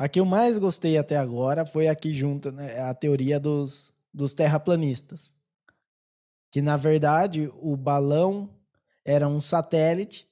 [0.00, 3.92] A que eu mais gostei até agora foi a que junta né, a teoria dos,
[4.14, 5.34] dos terraplanistas.
[6.50, 8.48] Que, na verdade, o balão
[9.04, 10.26] era um satélite,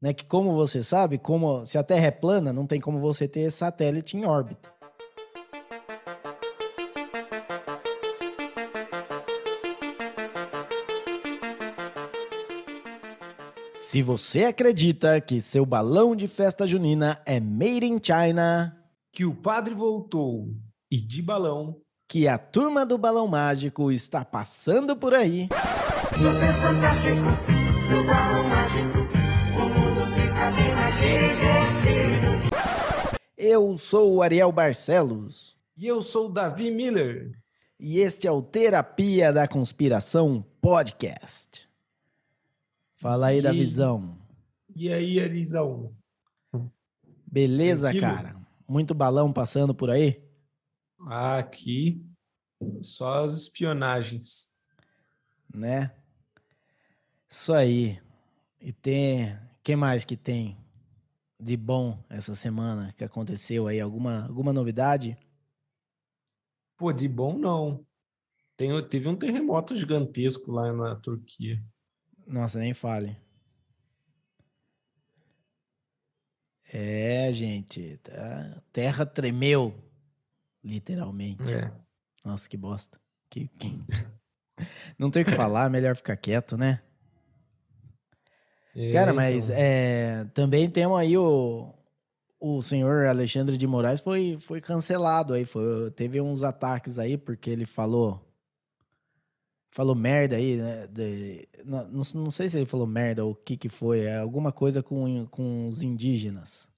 [0.00, 0.14] né?
[0.14, 3.50] Que, como você sabe, como se a Terra é plana, não tem como você ter
[3.50, 4.72] satélite em órbita.
[13.90, 18.76] Se você acredita que seu balão de festa junina é made in China,
[19.10, 20.48] Que o padre voltou
[20.90, 21.80] e de balão.
[22.06, 25.48] que a turma do balão mágico está passando por aí,
[33.38, 37.30] eu sou o Ariel Barcelos E eu sou o Davi Miller.
[37.80, 41.67] e este é o Terapia da Conspiração Podcast.
[42.98, 44.18] Fala aí, E- Davizão.
[44.74, 45.96] E aí, Arizão?
[47.26, 48.14] Beleza, Tranquilo?
[48.14, 48.46] cara?
[48.66, 50.22] Muito balão passando por aí?
[51.06, 52.04] Ah, aqui
[52.82, 54.52] só as espionagens.
[55.54, 55.94] né?
[57.30, 58.00] Isso aí.
[58.60, 59.38] E tem.
[59.62, 60.56] que mais que tem
[61.38, 63.80] de bom essa semana que aconteceu aí?
[63.80, 65.16] Alguma, alguma novidade?
[66.76, 67.86] Pô, de bom não.
[68.56, 71.62] Tem, teve um terremoto gigantesco lá na Turquia.
[72.28, 73.16] Nossa, nem fale.
[76.72, 77.98] É, gente.
[77.98, 79.74] tá- Terra tremeu.
[80.62, 81.42] Literalmente.
[81.52, 81.72] É.
[82.24, 83.00] Nossa, que bosta.
[83.30, 83.78] Que, que-
[84.98, 86.82] Não tem o que falar, melhor ficar quieto, né?
[88.76, 89.56] É, Cara, mas então.
[89.58, 91.72] é, também temos aí o,
[92.38, 97.50] o senhor Alexandre de Moraes foi, foi cancelado aí, foi, teve uns ataques aí porque
[97.50, 98.24] ele falou
[99.70, 103.56] falou merda aí, né, de- não, não, sei se ele falou merda ou o que
[103.56, 106.68] que foi, é alguma coisa com, com os indígenas,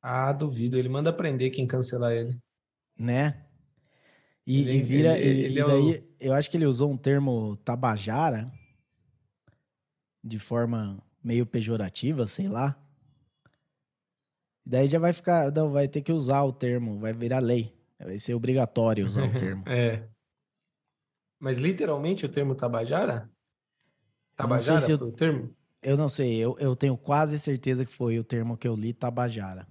[0.00, 0.78] Ah, duvido.
[0.78, 2.38] Ele manda prender quem cancelar ele.
[2.96, 3.44] né?
[4.46, 6.64] E, Ele- e vira, ele- e- ele e é o- daí eu acho que ele
[6.66, 8.50] usou um termo tabajara
[10.24, 12.80] de forma meio pejorativa, sei lá.
[14.64, 17.76] E daí já vai ficar, não, vai ter que usar o termo, vai virar lei.
[17.98, 19.64] Vai ser obrigatório usar o termo.
[19.68, 20.08] É.
[21.38, 23.30] Mas literalmente o termo Tabajara?
[24.36, 25.54] Tabajara se eu- foi o termo?
[25.80, 28.92] Eu não sei, eu, eu tenho quase certeza que foi o termo que eu li,
[28.92, 29.64] tabajara.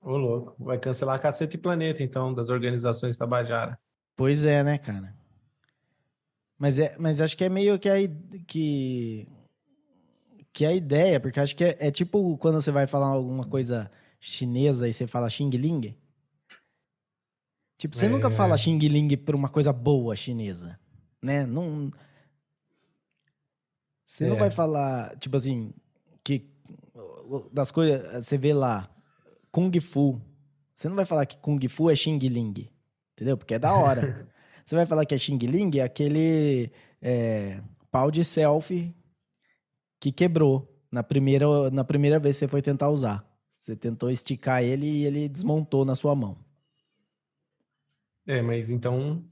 [0.00, 0.56] Ô, louco.
[0.64, 3.78] Vai cancelar Cacete e Planeta, então, das organizações Tabajara.
[4.16, 5.14] Pois é, né, cara?
[6.58, 7.96] Mas, é, mas acho que é meio que a,
[8.46, 9.28] que,
[10.52, 13.90] que a ideia, porque acho que é, é tipo quando você vai falar alguma coisa
[14.18, 15.94] chinesa e você fala Xing Ling.
[17.78, 18.30] Tipo, você nunca É.
[18.30, 20.78] fala Xing Ling por uma coisa boa chinesa,
[21.22, 21.44] né?
[21.46, 21.90] Não...
[24.04, 24.40] Você não É.
[24.40, 25.72] vai falar, tipo assim,
[26.24, 26.48] que
[27.52, 28.88] das coisas, você vê lá,
[29.50, 30.20] Kung Fu.
[30.74, 32.68] Você não vai falar que Kung Fu é Xing Ling,
[33.12, 33.36] entendeu?
[33.36, 34.00] Porque é da hora.
[34.64, 38.92] Você vai falar que é Xing Ling, é aquele é, pau de selfie
[40.00, 43.24] que quebrou na primeira, na primeira vez que você foi tentar usar.
[43.60, 46.36] Você tentou esticar ele e ele desmontou na sua mão.
[48.26, 49.24] É, mas então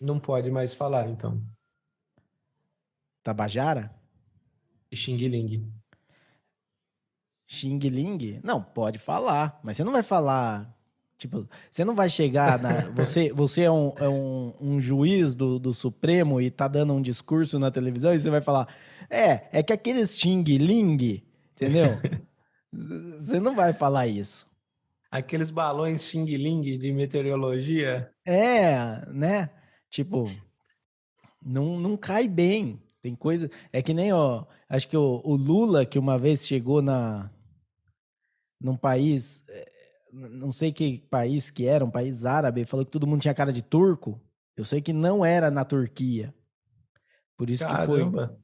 [0.00, 1.42] não pode mais falar, então.
[3.22, 3.94] Tabajara?
[4.92, 5.72] Xing Ling.
[7.46, 8.40] Xing Ling?
[8.42, 10.76] Não, pode falar, mas você não vai falar.
[11.16, 12.90] Tipo, você não vai chegar na.
[12.96, 17.00] Você, você é, um, é um, um juiz do, do Supremo e tá dando um
[17.00, 18.66] discurso na televisão e você vai falar.
[19.08, 21.22] É, é que aqueles Xing Ling,
[21.52, 21.96] entendeu?
[23.20, 24.51] você não vai falar isso.
[25.12, 28.10] Aqueles balões Xing Ling de meteorologia.
[28.26, 29.50] É, né?
[29.90, 30.30] Tipo,
[31.44, 32.82] não, não cai bem.
[33.02, 33.50] Tem coisa.
[33.70, 34.46] É que nem, ó.
[34.68, 37.30] Acho que o, o Lula, que uma vez chegou na.
[38.58, 39.44] num país.
[39.50, 39.70] eh,
[40.12, 43.52] Não sei que país que era, um país árabe, falou que todo mundo tinha cara
[43.52, 44.18] de turco.
[44.56, 46.34] Eu sei que não era na Turquia.
[47.36, 48.38] Por isso que foi, Caramba,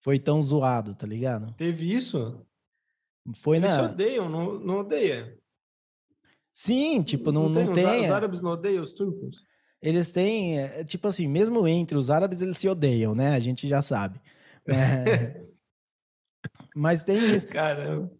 [0.00, 1.52] foi tão zoado, tá ligado?
[1.54, 2.46] teve isso?
[3.36, 3.84] Foi Eles se na.
[3.90, 5.39] odeiam, não, não odeia.
[6.52, 7.84] Sim, tipo, não, não, Os, tem.
[7.86, 8.12] á- os é.
[8.12, 9.38] árabes não odeiam os turcos?
[9.82, 13.34] Eles têm, é, tipo assim, mesmo entre os árabes eles se odeiam, né?
[13.34, 14.20] A gente já sabe.
[14.66, 15.40] É,
[16.74, 17.46] Mas tem isso.
[17.48, 18.10] Caramba.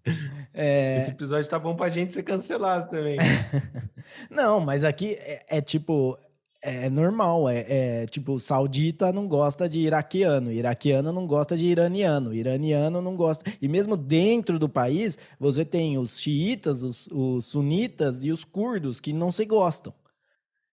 [0.53, 3.17] é, Esse episódio tá bom pra gente ser cancelado também.
[4.31, 6.19] Não, mas aqui é, é tipo.
[6.63, 12.35] É normal, é, é tipo, saudita não gosta de iraquiano, iraquiano não gosta de iraniano,
[12.35, 13.51] iraniano não gosta.
[13.63, 19.01] E mesmo dentro do país, você tem os xiitas, os, os sunitas e os curdos
[19.01, 19.95] que não se gostam.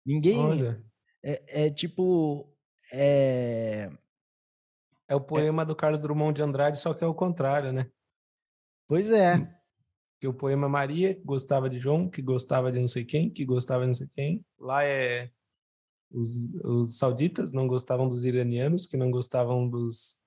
[0.06, 0.38] Ninguém.
[0.38, 0.82] Olha,
[1.22, 2.50] É, é tipo.
[2.90, 3.90] É,
[5.06, 7.90] é o poema do Carlos Drummond de Andrade, só que é o contrário, né?
[8.88, 9.36] Pois é.
[10.14, 13.82] Porque o poema Maria gostava de João, que gostava de não sei quem, que gostava
[13.82, 14.44] de não sei quem.
[14.58, 15.30] Lá é
[16.10, 20.20] os, os sauditas não gostavam dos iranianos, que não gostavam dos,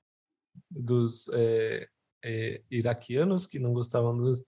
[0.70, 1.88] dos é,
[2.24, 4.44] é, iraquianos, que não gostavam dos.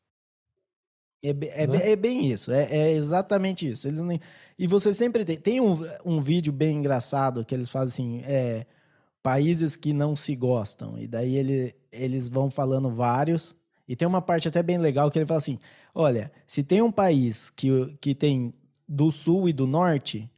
[1.21, 3.87] É, é, be- é bem isso, é, é exatamente isso.
[3.87, 4.19] Eles nem...
[4.57, 5.37] E você sempre tem.
[5.37, 8.65] Tem um, um vídeo bem engraçado que eles fazem assim: é,
[9.23, 10.99] países que não se gostam.
[10.99, 13.55] E daí ele, eles vão falando vários.
[13.87, 15.57] E tem uma parte até bem legal que ele fala assim:
[15.95, 18.51] olha, se tem um país que, que tem
[18.85, 20.29] do sul e do norte,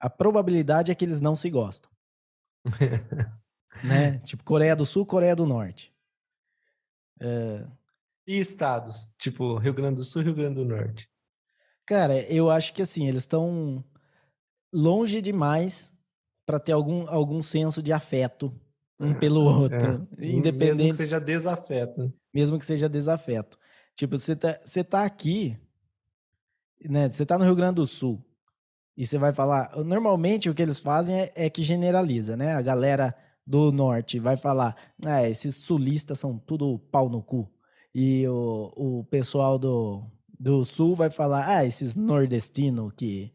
[0.00, 1.90] a probabilidade é que eles não se gostam.
[3.82, 4.18] né?
[4.24, 5.94] Tipo, Coreia do Sul, Coreia do Norte.
[8.26, 11.08] E estados, tipo Rio Grande do Sul e Rio Grande do Norte.
[11.86, 13.84] Cara, eu acho que assim, eles estão
[14.72, 15.94] longe demais
[16.44, 18.52] para ter algum, algum senso de afeto
[18.98, 22.12] um pelo outro, É, Mesmo independente, que seja desafeto.
[22.34, 23.56] mesmo que seja desafeto.
[23.94, 25.56] Tipo, você tá, você tá aqui,
[26.84, 27.08] né?
[27.10, 28.22] Você tá no Rio Grande do Sul
[28.96, 29.70] e você vai falar.
[29.84, 32.54] Normalmente o que eles fazem é, é que generaliza, né?
[32.54, 33.14] A galera
[33.46, 37.48] do norte vai falar, ah, esses sulistas são tudo pau no cu.
[37.94, 40.02] E o, o pessoal do,
[40.38, 43.32] do sul vai falar, ah, esses nordestinos que,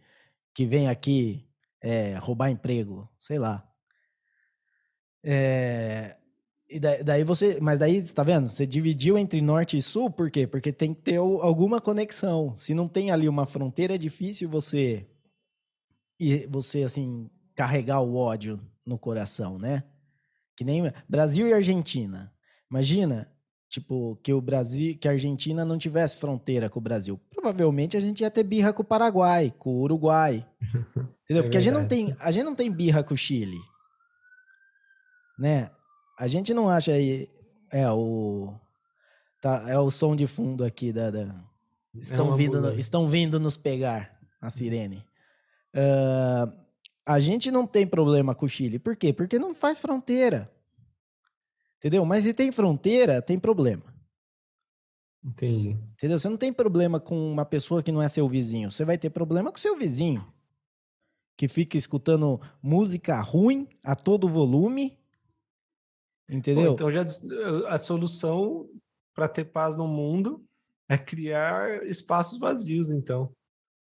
[0.54, 1.48] que vem aqui
[1.82, 3.68] é, roubar emprego, sei lá.
[5.24, 6.18] É,
[6.70, 8.48] e da- daí você, mas daí, tá vendo?
[8.48, 10.48] Você dividiu entre norte e sul, por quê?
[10.48, 12.56] Porque tem que ter alguma conexão.
[12.56, 15.08] Se não tem ali uma fronteira, é difícil você
[16.22, 19.84] e você assim carregar o ódio no coração, né?
[20.56, 22.32] Que nem Brasil e Argentina.
[22.70, 23.30] Imagina,
[23.70, 27.20] tipo, que o Brasil, que a Argentina não tivesse fronteira com o Brasil.
[27.30, 30.48] Provavelmente a gente ia ter birra com o Paraguai, com o Uruguai.
[31.24, 31.40] Entendeu?
[31.40, 33.58] É Porque a gente não tem, a gente não tem birra com o Chile.
[35.40, 35.70] Né?
[36.20, 37.28] A gente não acha aí
[37.72, 38.54] é o
[39.42, 41.44] tá, é o som de fundo aqui da, da-
[41.96, 45.04] estão uma vindo no- estão vindo nos pegar a sirene.
[45.74, 46.52] Ah,
[47.06, 48.80] a gente não tem problema com o Chile.
[48.80, 49.12] Por quê?
[49.12, 50.52] Porque não faz fronteira.
[51.78, 52.06] Entendeu?
[52.06, 53.84] Mas se tem fronteira, tem problema.
[55.24, 55.78] Entendi.
[55.94, 56.20] Entendeu?
[56.20, 58.72] Você não tem problema com uma pessoa que não é seu vizinho.
[58.72, 60.26] Você vai ter problema com seu vizinho.
[61.36, 65.00] Que fica escutando música ruim a todo volume.
[66.30, 66.74] Entendeu?
[66.74, 67.06] então já
[67.68, 68.70] a solução
[69.14, 70.46] para ter paz no mundo
[70.88, 73.36] é criar espaços vazios, então.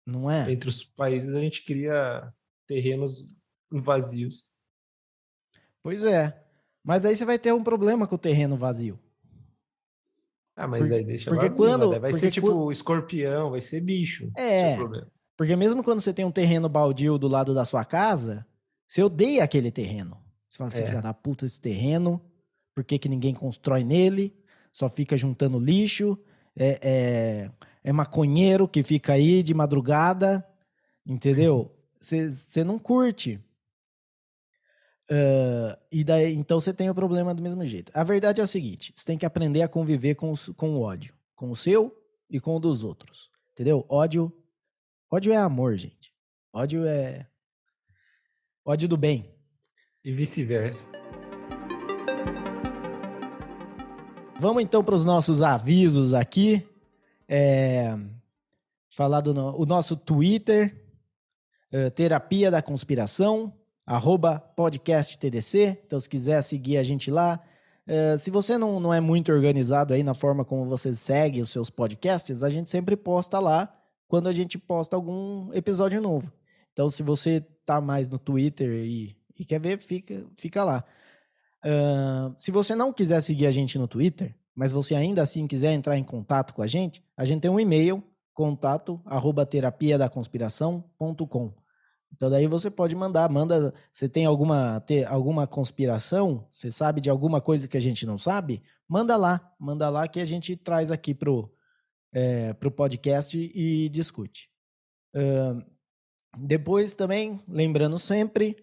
[0.07, 0.51] Não é?
[0.53, 2.33] Entre os países a gente cria
[2.67, 3.35] terrenos
[3.71, 4.53] vazios.
[5.83, 6.43] Pois é.
[6.83, 8.99] Mas daí você vai ter um problema com o terreno vazio.
[10.57, 11.99] Ah, mas Porque- aí deixa porque vazio, quando- né?
[11.99, 14.31] vai porque ser tipo quan- escorpião, vai ser bicho.
[14.37, 14.77] É.
[14.77, 15.11] problema.
[15.37, 18.47] Porque mesmo quando você tem um terreno baldio do lado da sua casa,
[18.87, 20.17] você odeia aquele terreno.
[20.49, 20.87] Você fala assim, É.
[20.87, 22.21] filha da puta, esse terreno,
[22.75, 24.33] por que, que ninguém constrói nele?
[24.73, 26.17] Só fica juntando lixo,
[26.55, 27.51] é, é,
[27.85, 30.45] é maconheiro que fica aí de madrugada,
[31.07, 31.71] entendeu?
[32.01, 33.39] Você não curte.
[35.11, 37.93] Ah, e daí, então você tem o problema do mesmo jeito.
[37.95, 40.81] A verdade é o seguinte: você tem que aprender a conviver com, os- com o
[40.81, 41.95] ódio, com o seu
[42.31, 43.31] e com o dos outros.
[43.53, 43.85] Entendeu?
[43.89, 44.33] Ódio
[45.11, 46.13] Ódio é amor, gente.
[46.53, 47.29] Ódio é.
[48.65, 49.33] Ódio do bem.
[50.03, 50.91] E vice-versa.
[54.41, 56.67] Vamos então para os nossos avisos aqui.
[57.29, 57.97] É,
[58.91, 60.81] Falar do no- o nosso Twitter,
[61.73, 63.53] eh, Terapia da Conspiração,
[63.85, 64.39] arroba.
[65.85, 67.41] Então, se quiser seguir a gente lá.
[67.89, 71.51] Eh, se você não, não é muito organizado aí na forma como você segue os
[71.51, 76.33] seus podcasts, a gente sempre posta lá quando a gente posta algum episódio novo.
[76.73, 80.85] Então, se você tá mais no Twitter e, e quer ver, fica, fica lá.
[81.65, 85.73] Ahn, se você não quiser seguir a gente no Twitter, mas você ainda assim quiser
[85.73, 89.49] entrar em contato com a gente, a gente tem um e-mail, contato arroba.
[92.13, 97.11] Então daí você pode mandar, manda, você tem alguma, ter alguma conspiração, você sabe de
[97.11, 100.91] alguma coisa que a gente não sabe, manda lá, manda lá que a gente traz
[100.93, 101.53] aqui pro,
[102.13, 104.49] é, pro podcast e discute.
[105.15, 105.63] Ahn,
[106.37, 108.57] depois também, lembrando sempre,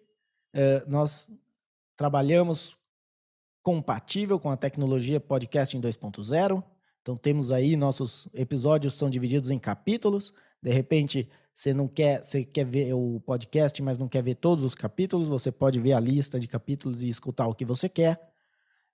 [0.53, 1.31] eh, nós
[1.95, 2.77] trabalhamos
[3.61, 6.63] compatível com a tecnologia Podcasting 2.0.
[7.01, 10.33] Então temos aí nossos episódios são divididos em capítulos.
[10.61, 14.63] De repente, você não quer, você quer ver o podcast, mas não quer ver todos
[14.63, 18.19] os capítulos, você pode ver a lista de capítulos e escutar o que você quer.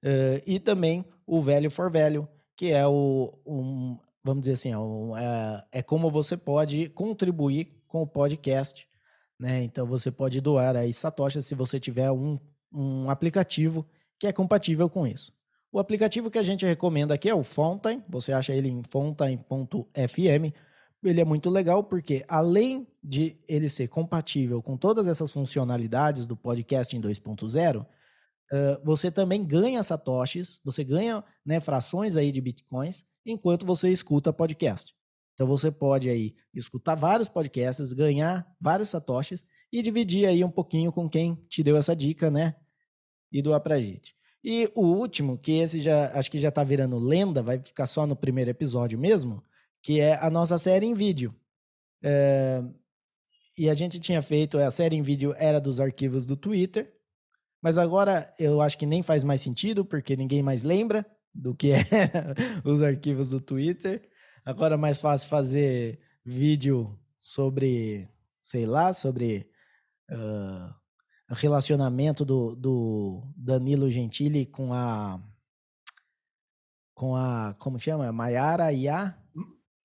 [0.03, 4.77] Eh, e também o Velho for Velho, que é o um, vamos dizer assim, é,
[4.77, 8.88] um, é, é como você pode contribuir com o podcast,
[9.39, 9.63] né?
[9.63, 12.39] Então você pode doar aí satoshis se você tiver um,
[12.71, 13.86] um aplicativo
[14.19, 15.33] que é compatível com isso.
[15.71, 18.03] O aplicativo que a gente recomenda aqui é o Fountain.
[18.09, 20.53] Você acha ele em fountain.fm.
[21.03, 26.36] Ele é muito legal porque, além de ele ser compatível com todas essas funcionalidades do
[26.36, 27.86] podcast em 2.0,
[28.50, 34.31] Uh, você também ganha satoshis, você ganha né, frações aí de bitcoins enquanto você escuta
[34.31, 34.95] podcast.
[35.33, 40.93] Então você pode aí escutar vários podcasts, ganhar vários satoshis e dividir aí um pouquinho
[40.93, 42.55] com quem te deu essa dica, né?
[43.31, 44.15] E doar pra gente.
[44.43, 48.07] E o último, que esse já acho que já tá virando lenda, vai ficar só
[48.07, 49.43] no primeiro episódio mesmo,
[49.81, 51.36] que é a nossa série em vídeo.
[52.01, 52.63] É,
[53.57, 56.93] e a gente tinha feito, a série em vídeo era dos arquivos do Twitter,
[57.62, 61.72] mas agora eu acho que nem faz mais sentido, porque ninguém mais lembra do que
[61.74, 61.84] é
[62.63, 64.07] os arquivos do Twitter.
[64.46, 68.07] Agora é mais fácil fazer vídeo sobre,
[68.41, 69.50] sei lá, sobre
[70.12, 70.74] uh,
[71.34, 75.19] relacionamento do, do Danilo Gentili com a.
[76.93, 77.55] Com a.
[77.60, 78.12] Como chama?
[78.12, 79.17] Maiara e a.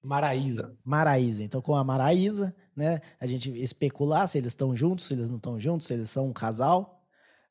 [0.02, 0.76] Maraísa.
[0.84, 1.44] Maraísa.
[1.44, 3.00] Então, com a Maraísa, né?
[3.20, 6.26] A gente especular se eles estão juntos, se eles não estão juntos, se eles são
[6.26, 7.04] um casal.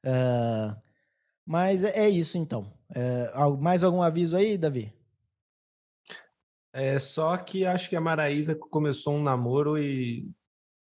[0.03, 0.75] Uh,
[1.45, 2.73] mas é, é isso então.
[2.89, 4.93] Uh, mais algum aviso aí, Davi?
[6.73, 10.29] É só que acho que a Maraísa começou um namoro e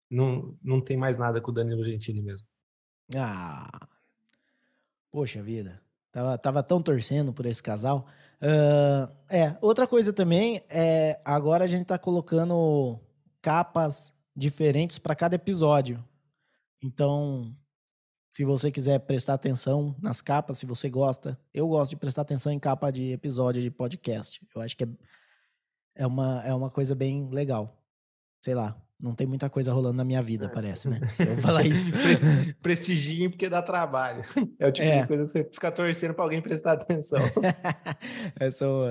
[0.09, 2.47] não, não tem mais nada com o Danilo Gentili mesmo.
[3.15, 3.87] Ah,
[5.11, 5.81] poxa vida.
[6.11, 8.07] Tava, tava tão torcendo por esse casal.
[8.41, 12.99] Uh, é, outra coisa também é agora a gente tá colocando
[13.41, 16.03] capas diferentes para cada episódio.
[16.81, 17.53] Então,
[18.29, 22.51] se você quiser prestar atenção nas capas, se você gosta, eu gosto de prestar atenção
[22.51, 24.41] em capa de episódio de podcast.
[24.55, 24.87] Eu acho que é,
[25.95, 27.77] é, uma, é uma coisa bem legal.
[28.41, 30.49] Sei lá, não tem muita coisa rolando na minha vida, é.
[30.49, 30.99] parece, né?
[31.19, 31.89] Eu vou falar isso.
[32.61, 34.23] Prestigiem porque dá trabalho.
[34.59, 35.01] É o tipo é.
[35.01, 37.19] de coisa que você fica torcendo para alguém prestar atenção.
[38.39, 38.87] é, só,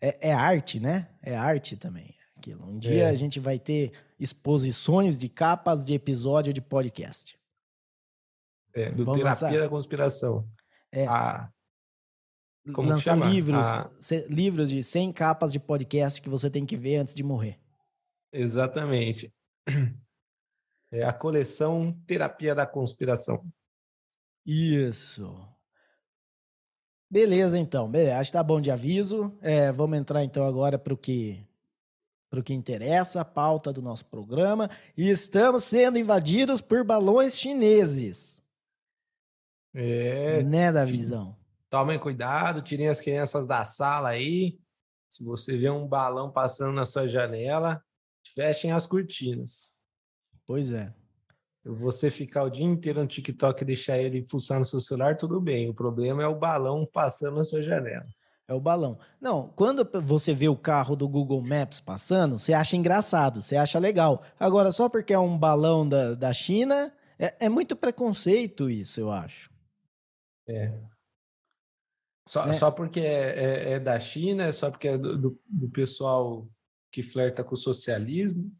[0.00, 1.08] é, é, arte, né?
[1.22, 2.14] É arte também.
[2.36, 2.66] Aquilo.
[2.66, 3.08] Um dia é.
[3.08, 7.38] a gente vai ter exposições de capas de episódio de podcast.
[8.74, 9.60] É, do Vamos Terapia lançar.
[9.60, 10.48] da Conspiração.
[10.90, 11.06] É.
[11.06, 11.50] A,
[12.72, 13.88] como Lança livros, a...
[14.28, 17.58] livros de 100 capas de podcast que você tem que ver antes de morrer.
[18.36, 19.32] Exatamente.
[20.92, 23.44] É a coleção Terapia da Conspiração.
[24.46, 25.36] Isso.
[27.10, 27.90] Beleza, então.
[27.90, 28.18] Beleza.
[28.18, 29.36] Acho que tá bom de aviso.
[29.42, 31.44] É, vamos entrar então agora para o que
[32.30, 34.70] para o que interessa, a pauta do nosso programa.
[34.96, 38.42] E estamos sendo invadidos por balões chineses.
[39.74, 40.42] É.
[40.44, 41.36] Né, da visão.
[41.68, 44.58] Tomem cuidado, tirem as crianças da sala aí.
[45.10, 47.82] Se você vê um balão passando na sua janela,
[48.34, 49.78] fechem as cortinas.
[50.46, 50.94] Pois é.
[51.64, 55.40] Você ficar o dia inteiro no TikTok e deixar ele fuçar no seu celular, tudo
[55.40, 55.68] bem.
[55.68, 58.06] O problema é o balão passando na sua janela.
[58.48, 58.96] É o balão.
[59.20, 63.78] Não, quando você vê o carro do Google Maps passando, você acha engraçado, você acha
[63.80, 64.22] legal.
[64.38, 69.10] Agora, só porque é um balão da, da China, é, é muito preconceito isso, eu
[69.10, 69.50] acho.
[70.48, 70.72] É.
[72.28, 72.52] Só, é.
[72.52, 76.48] só porque é, é, é, da China, é só porque é do, do, do, pessoal
[76.96, 78.50] que flerta com o socialismo?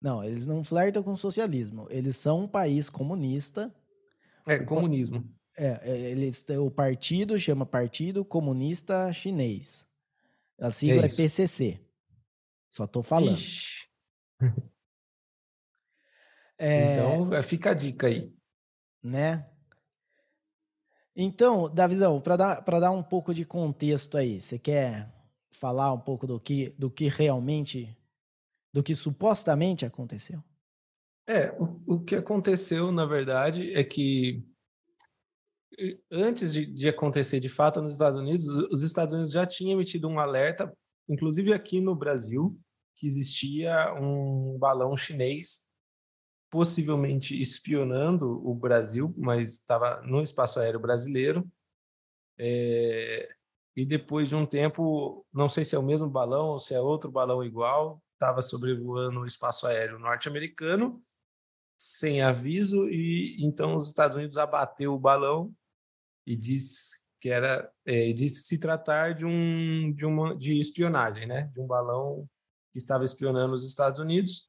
[0.00, 1.88] Não, eles não flertam com o socialismo.
[1.90, 3.74] Eles são um país comunista.
[4.46, 5.28] É, comunismo.
[5.56, 9.88] É, é eles, o partido chama Partido Comunista Chinês.
[10.56, 11.80] A sigla é, é PCC.
[12.70, 13.36] Só tô falando.
[16.56, 18.32] então, é, fica a dica aí.
[19.02, 19.50] Né?
[21.16, 25.12] Então, Davizão, para dar, dar um pouco de contexto aí, você quer
[25.62, 27.96] falar um pouco do que, do que realmente,
[28.74, 30.42] do que supostamente aconteceu?
[31.24, 34.44] É, o, o que aconteceu, na verdade, é que
[36.10, 40.08] antes de, de acontecer de fato nos Estados Unidos, os Estados Unidos já tinham emitido
[40.08, 40.76] um alerta,
[41.08, 42.58] inclusive aqui no Brasil,
[42.96, 45.68] que existia um balão chinês
[46.50, 51.48] possivelmente espionando o Brasil, mas estava no espaço aéreo brasileiro.
[52.36, 53.28] É,
[53.76, 56.80] e depois de um tempo, não sei se é o mesmo balão ou se é
[56.80, 61.02] outro balão igual, estava sobrevoando o espaço aéreo norte-americano
[61.78, 65.52] sem aviso e então os Estados Unidos abateu o balão
[66.24, 71.50] e disse que era é, disse se tratar de um de uma de espionagem, né?
[71.52, 72.28] De um balão
[72.72, 74.48] que estava espionando os Estados Unidos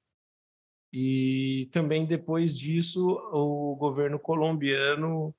[0.94, 5.36] e também depois disso, o governo colombiano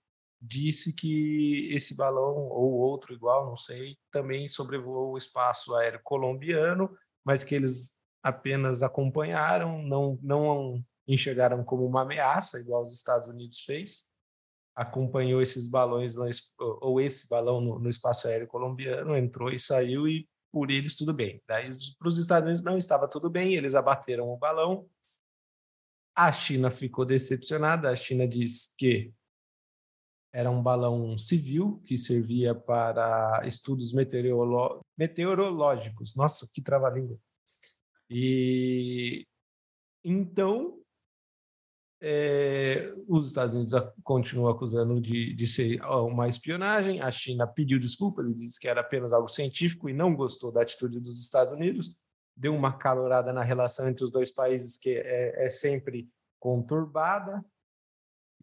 [0.47, 6.95] disse que esse balão, ou outro igual, não sei, também sobrevoou o espaço aéreo colombiano,
[7.25, 13.61] mas que eles apenas acompanharam, não, não enxergaram como uma ameaça, igual os Estados Unidos
[13.61, 14.13] fez.
[14.75, 20.09] acompanhou esses balões, no ou esse balão no, no espaço aéreo colombiano, entrou e saiu
[20.09, 21.43] e por eles tudo bem.
[21.47, 24.89] Daí para os Estados Unidos não estava tudo bem, eles abateram o balão.
[26.17, 29.13] A China ficou decepcionada, a China diz que
[30.35, 36.17] era um balão civil que servia para estudos meteorolo- meteorológicos.
[36.17, 37.17] Nossa, que trava-língua.
[38.11, 39.25] E
[40.03, 40.81] então
[42.03, 43.73] é, os Estados Unidos
[44.03, 47.01] continuam acusando de, de ser uma espionagem.
[47.01, 50.63] A China pediu desculpas e disse que era apenas algo científico e não gostou da
[50.63, 51.97] atitude dos Estados Unidos.
[52.37, 56.11] Deu uma calorada na relação entre os dois países que é, é sempre
[56.41, 57.45] conturbada.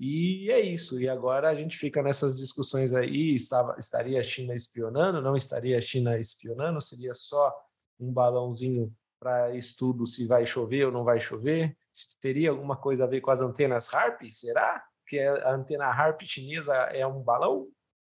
[0.04, 1.00] E é isso.
[1.00, 5.22] E agora a gente fica nessas discussões aí: estava, estaria a China espionando?
[5.22, 6.82] Não estaria a China espionando?
[6.82, 7.54] Seria só
[8.00, 11.78] um balãozinho para estudo se vai chover ou não vai chover?
[11.94, 14.24] Se teria alguma coisa a ver com as antenas HARP?
[14.32, 17.68] Será que a antena HARP chinesa é um balão?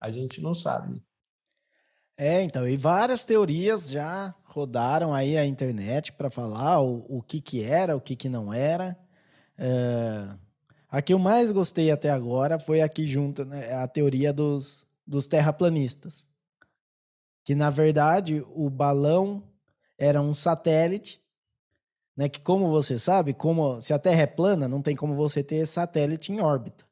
[0.00, 1.02] A gente não sabe.
[2.16, 7.42] É, então, e várias teorias já rodaram aí a internet para falar o, o que
[7.42, 8.96] que era, o que que não era.
[9.58, 10.43] É,
[10.94, 14.86] a que eu mais gostei até agora foi a que junta né, a teoria dos,
[15.04, 16.28] dos terraplanistas.
[17.42, 19.42] Que, na verdade, o balão
[19.98, 21.20] era um satélite,
[22.16, 22.28] né?
[22.28, 25.66] Que, como você sabe, como se a Terra é plana, não tem como você ter
[25.66, 26.86] satélite em órbita.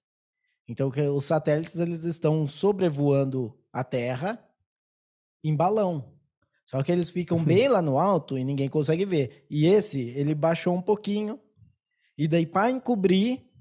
[0.67, 4.45] Então, que os satélites eles estão sobrevoando a Terra
[5.45, 6.13] em balão.
[6.67, 9.47] Só que eles ficam bem lá no alto e ninguém consegue ver.
[9.49, 11.39] E esse, ele baixou um pouquinho.
[12.19, 13.52] E daí, para encobrir,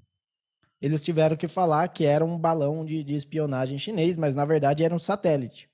[0.82, 4.84] eles tiveram que falar que era um balão de, de espionagem chinês, mas na verdade
[4.84, 5.70] era um satélite.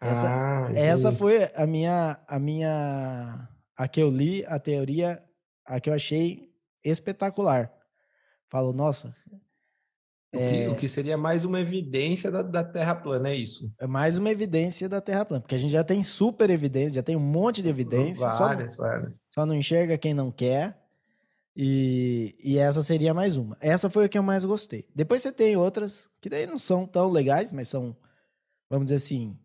[0.00, 5.22] Essa- ah, Essa foi a minha, a minha, a que eu li, a teoria,
[5.64, 6.50] a que eu achei
[6.84, 7.72] espetacular.
[8.50, 9.14] Falo, nossa,
[10.34, 13.72] o, que, o que seria mais uma evidência da, da Terra plana, é isso?
[13.80, 17.02] é mais uma evidência da Terra plana, porque a gente já tem super evidência, já
[17.02, 19.22] tem um monte de evidência, só não, Várias, várias.
[19.32, 20.83] só não enxerga quem não quer.
[21.56, 23.56] E, e essa seria mais uma.
[23.60, 24.88] Essa foi a que eu mais gostei.
[24.94, 27.96] Depois você tem outras que daí não são tão legais, mas são,
[28.68, 29.38] vamos dizer assim,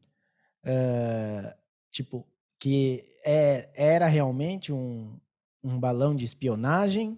[0.63, 1.55] eh,
[1.91, 2.27] tipo,
[2.59, 5.19] que é, era realmente um,
[5.63, 7.17] um balão de espionagem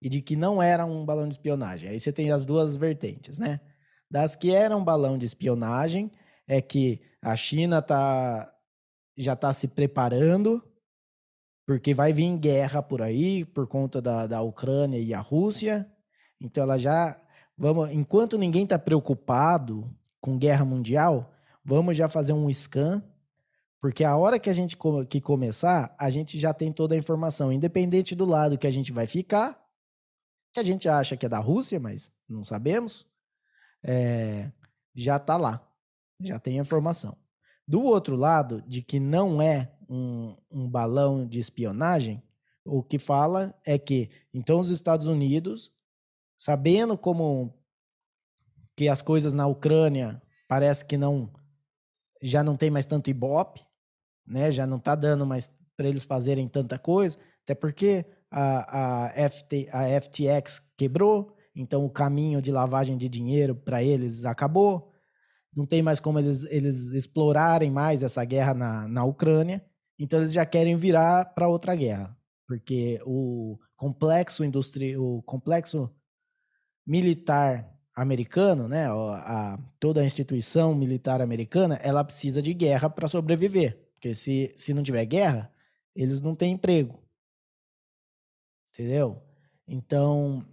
[0.00, 1.90] e de que não era um balão de espionagem.
[1.90, 3.60] Aí você tem as duas vertentes, né?
[4.10, 6.10] Das que eram balão de espionagem,
[6.46, 8.54] é que a China tá,
[9.16, 10.62] já está se preparando,
[11.68, 15.86] porque vai vir guerra por aí, por conta da, da Ucrânia e a Rússia.
[16.40, 17.20] Então ela já.
[17.58, 21.30] Vamos, enquanto ninguém está preocupado com guerra mundial,
[21.62, 23.02] vamos já fazer um scan,
[23.82, 24.78] porque a hora que a gente
[25.10, 28.90] que começar, a gente já tem toda a informação, independente do lado que a gente
[28.90, 29.62] vai ficar,
[30.54, 33.06] que a gente acha que é da Rússia, mas não sabemos,
[33.84, 34.50] é,
[34.94, 35.68] já está lá,
[36.18, 37.14] já tem a informação.
[37.66, 42.22] Do outro lado, de que não é um, um balão de espionagem,
[42.64, 45.72] o que fala é que, então, os Estados Unidos,
[46.36, 47.54] sabendo como
[48.76, 51.32] que as coisas na Ucrânia parece que não
[52.20, 53.64] já não tem mais tanto ibope,
[54.26, 54.50] né?
[54.50, 59.68] Já não tá dando mais para eles fazerem tanta coisa, até porque a, a, FT,
[59.72, 64.92] a FTX quebrou, então o caminho de lavagem de dinheiro para eles acabou.
[65.54, 69.64] Não tem mais como eles, eles explorarem mais essa guerra na, na Ucrânia,
[69.98, 75.90] então eles já querem virar para outra guerra, porque o complexo industri, o complexo
[76.86, 83.08] militar americano, né, ó, a, toda a instituição militar americana, ela precisa de guerra para
[83.08, 85.52] sobreviver, porque se, se não tiver guerra,
[85.94, 87.02] eles não têm emprego,
[88.72, 89.20] entendeu?
[89.66, 90.46] Então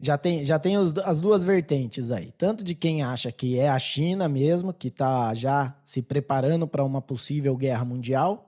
[0.00, 3.68] já tem, já tem os- as duas vertentes aí, tanto de quem acha que é
[3.68, 8.46] a China mesmo, que está já se preparando para uma possível guerra mundial,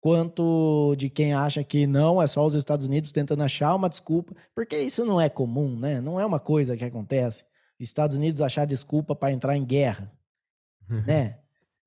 [0.00, 4.34] quanto de quem acha que não, é só os Estados Unidos tentando achar uma desculpa,
[4.54, 6.00] porque isso não é comum, né?
[6.00, 7.44] Não é uma coisa que acontece.
[7.80, 10.12] Estados Unidos achar desculpa para entrar em guerra,
[11.06, 11.38] né?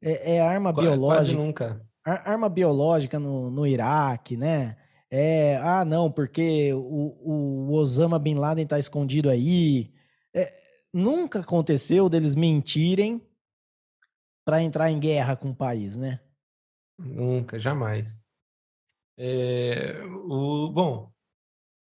[0.02, 1.82] É, é arma Qua- Quase biológica, nunca.
[2.04, 4.76] ar- arma biológica no, no Iraque, né?
[5.10, 9.94] É, ah, não, porque o, o Osama Bin Laden tá escondido aí.
[10.34, 10.54] É,
[10.94, 13.26] nunca aconteceu deles mentirem
[14.46, 16.20] para entrar em guerra com o país, né?
[16.98, 18.20] Nunca, jamais.
[19.18, 21.12] É, o, bom,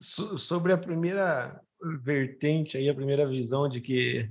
[0.00, 1.60] so- sobre a primeira
[2.02, 4.30] vertente aí, a primeira visão de que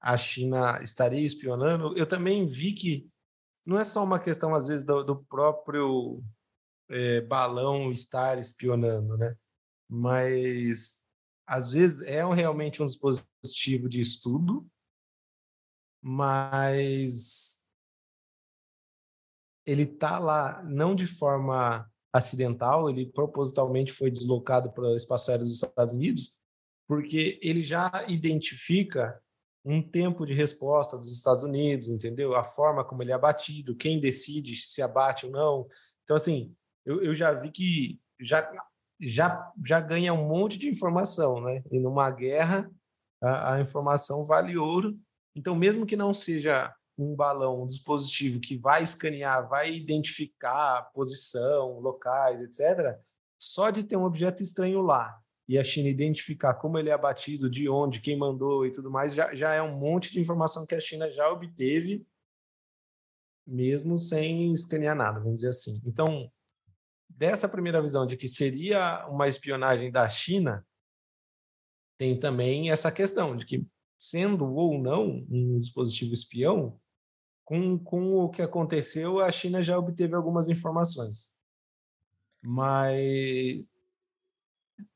[0.00, 3.10] a China estaria espionando, eu também vi que
[3.66, 6.22] não é só uma questão, às vezes, do, do próprio
[6.88, 9.36] é, balão estar espionando, né?
[9.88, 11.02] Mas
[11.46, 14.66] às vezes é realmente um dispositivo de estudo,
[16.02, 17.64] mas
[19.66, 25.44] ele está lá não de forma acidental, ele propositalmente foi deslocado para o espaço aéreo
[25.44, 26.40] dos Estados Unidos,
[26.86, 29.20] porque ele já identifica
[29.64, 32.34] um tempo de resposta dos Estados Unidos, entendeu?
[32.34, 35.68] A forma como ele é abatido, quem decide se abate ou não.
[36.02, 36.56] Então, assim,
[36.88, 38.50] eu, eu já vi que já,
[38.98, 41.62] já, já ganha um monte de informação, né?
[41.70, 42.70] E numa guerra,
[43.22, 44.98] a, a informação vale ouro.
[45.36, 51.78] Então, mesmo que não seja um balão, um dispositivo que vai escanear, vai identificar posição,
[51.78, 52.98] locais, etc.,
[53.38, 57.50] só de ter um objeto estranho lá e a China identificar como ele é abatido,
[57.50, 60.74] de onde, quem mandou e tudo mais, já, já é um monte de informação que
[60.74, 62.04] a China já obteve,
[63.46, 65.80] mesmo sem escanear nada, vamos dizer assim.
[65.86, 66.30] Então,
[67.18, 70.64] dessa primeira visão de que seria uma espionagem da China,
[71.98, 73.66] tem também essa questão de que,
[73.98, 76.80] sendo ou não um dispositivo espião,
[77.44, 81.34] com, com o que aconteceu, a China já obteve algumas informações.
[82.40, 83.68] Mas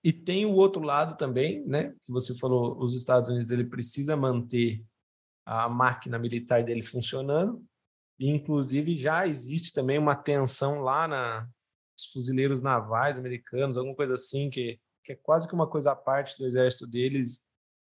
[0.04, 1.92] e tem o outro lado também, né?
[2.02, 4.84] Que você falou, os Estados Unidos ele precisa manter
[5.44, 7.64] a máquina militar dele funcionando.
[8.16, 11.48] E, inclusive, já existe também uma tensão lá na
[12.02, 15.96] os fuzileiros navais americanos, alguma coisa assim, que, que é quase que uma coisa à
[15.96, 17.44] parte do exército deles,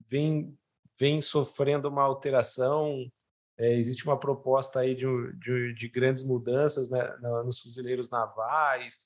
[0.09, 0.57] vem,
[0.99, 3.11] vem sofrendo uma alteração.
[3.59, 5.07] É, existe uma proposta aí de,
[5.39, 8.99] de, de grandes mudanças né, nos fuzileiros navais.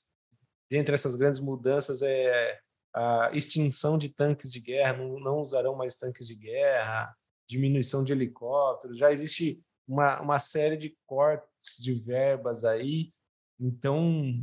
[0.70, 2.58] Dentre essas grandes mudanças é
[2.94, 7.14] a extinção de tanques de guerra, não, não usarão mais tanques de guerra,
[7.46, 13.12] diminuição de helicópteros, já existe uma, uma série de cortes de verbas aí,
[13.60, 14.42] então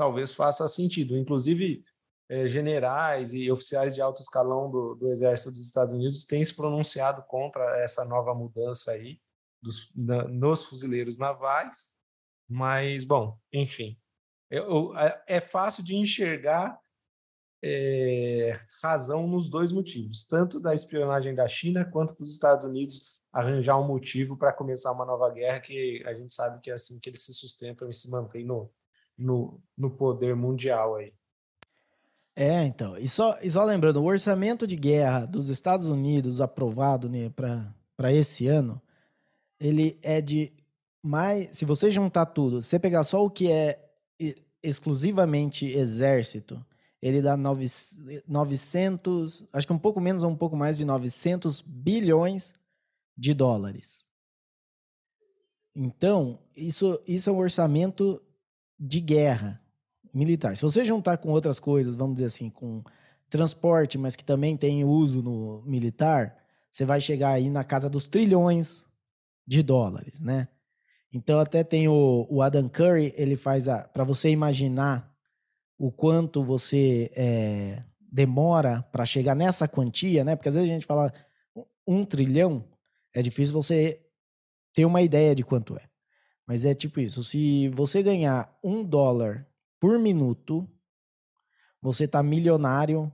[0.00, 1.14] talvez faça sentido.
[1.14, 1.84] Inclusive,
[2.30, 6.56] eh, generais e oficiais de alto escalão do, do Exército dos Estados Unidos têm se
[6.56, 9.20] pronunciado contra essa nova mudança aí
[9.60, 11.92] dos, na- nos fuzileiros navais,
[12.48, 13.98] mas, bom, enfim.
[14.50, 16.80] Eu- eu- é- é fácil de enxergar
[17.62, 23.78] é, razão nos dois motivos, tanto da espionagem da China quanto dos Estados Unidos arranjar
[23.78, 27.10] um motivo para começar uma nova guerra que a gente sabe que é assim que
[27.10, 28.72] eles se sustentam e se mantêm no,
[29.20, 31.12] no, no poder mundial aí.
[32.34, 32.96] É, então.
[32.96, 38.12] E só, e só lembrando, o orçamento de guerra dos Estados Unidos aprovado né, para
[38.12, 38.80] esse ano,
[39.58, 40.52] ele é de
[41.02, 41.56] mais.
[41.56, 43.90] Se você juntar tudo, você pegar só o que é
[44.62, 46.64] exclusivamente exército,
[47.00, 47.66] ele dá nove-
[48.26, 52.52] 900, acho que um pouco menos ou um pouco mais de 900 bilhões
[53.16, 54.06] de dólares.
[55.74, 58.20] Então, isso, isso é um orçamento
[58.80, 59.60] de guerra
[60.14, 60.56] militar.
[60.56, 62.82] Se você juntar com outras coisas, vamos dizer assim, com
[63.28, 66.36] transporte, mas que também tem uso no militar,
[66.72, 68.86] você vai chegar aí na casa dos trilhões
[69.46, 70.48] de dólares, né?
[71.12, 75.12] Então até tem o, o Adam Curry, ele faz a para você imaginar
[75.76, 80.36] o quanto você é, demora para chegar nessa quantia, né?
[80.36, 81.12] Porque às vezes a gente fala
[81.86, 82.64] um trilhão,
[83.12, 84.00] é difícil você
[84.72, 85.89] ter uma ideia de quanto é.
[86.50, 89.46] Mas é tipo isso, se você ganhar um dólar
[89.78, 90.68] por minuto,
[91.80, 93.12] você tá milionário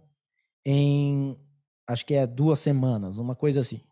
[0.65, 1.39] em
[1.87, 3.83] acho que é duas semanas, uma coisa assim.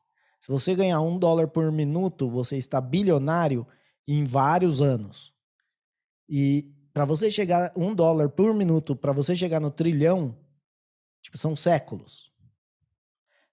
[0.41, 3.67] Se você ganhar um dólar por minuto, você está bilionário
[4.09, 5.35] em vários anos.
[6.27, 10.35] E para você chegar um dólar por minuto, para você chegar no trilhão,
[11.21, 12.33] tipo, são séculos.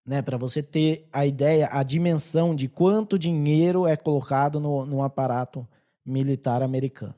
[0.06, 0.22] Né?
[0.22, 5.68] Para você ter a ideia, a dimensão de quanto dinheiro é colocado no, no aparato
[6.06, 7.16] militar americano.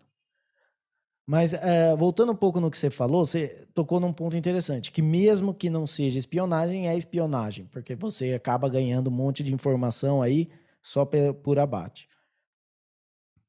[1.25, 5.01] Mas eh, voltando um pouco no que você falou, você tocou num ponto interessante, que
[5.01, 10.21] mesmo que não seja espionagem, é espionagem, porque você acaba ganhando um monte de informação
[10.21, 10.49] aí
[10.81, 12.09] só por abate.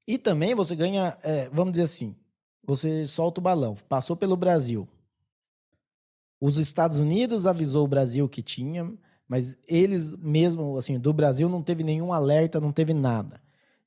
[0.07, 2.15] E também você ganha, eh, vamos dizer assim,
[2.63, 4.89] você solta o balão, passou pelo Brasil.
[6.41, 8.93] Os Estados Unidos avisou o Brasil que tinha,
[9.27, 13.44] mas eles mesmo, assim, do Brasil não teve nenhum alerta, não teve nada.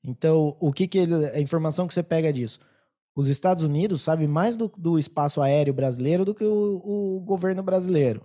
[0.08, 2.60] Então, o que que ele, a informação que você pega disso?
[3.14, 7.62] Os Estados Unidos sabem mais do, do espaço aéreo brasileiro do que o, o governo
[7.62, 8.24] brasileiro.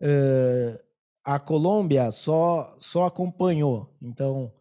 [0.00, 0.82] Eh,
[1.24, 3.94] a Colômbia só, só acompanhou.
[4.02, 4.52] Então,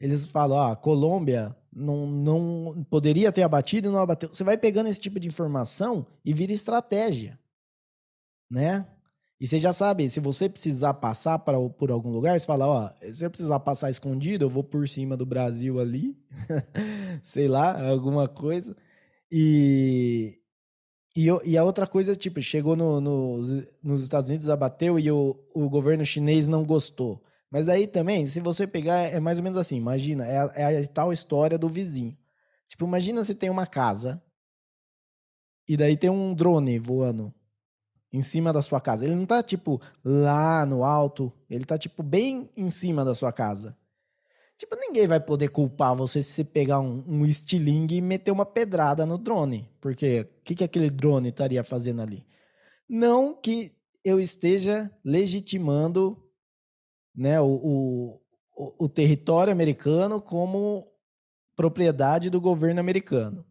[0.00, 4.30] eles falam, ah, a Colômbia não, não poderia ter abatido e não abateu.
[4.32, 7.38] Você vai pegando esse tipo de informação e vira estratégia,
[8.50, 8.86] né?
[9.42, 12.90] E você já sabe, se você precisar passar para, por algum lugar, você fala, ó,
[13.12, 16.16] se eu precisar passar escondido, eu vou por cima do Brasil ali,
[17.24, 18.76] sei lá, alguma coisa.
[19.32, 20.38] E,
[21.16, 25.36] E, e a outra coisa, tipo, chegou no- nos- nos Estados Unidos, abateu e o,
[25.54, 27.22] o governo chinês não gostou.
[27.50, 30.38] Mas daí também, se você pegar, é mais ou menos assim, imagina, é
[30.74, 32.16] é a tal história do vizinho.
[32.68, 34.22] Tipo, imagina se tem uma casa
[35.68, 37.32] e daí tem um drone voando
[38.12, 39.04] em cima da sua casa.
[39.04, 43.32] Ele não tá, tipo, lá no alto, ele tá, tipo, bem em cima da sua
[43.32, 43.76] casa.
[44.58, 48.46] Tipo, ninguém vai poder culpar você se você pegar um, um estilingue e meter uma
[48.46, 49.68] pedrada no drone.
[49.80, 52.24] Porque o que, que aquele drone estaria fazendo ali?
[52.88, 53.72] Não que
[54.04, 56.22] eu esteja legitimando
[57.14, 58.20] né, o,
[58.56, 60.86] o, o- território americano como
[61.56, 63.44] propriedade do governo americano.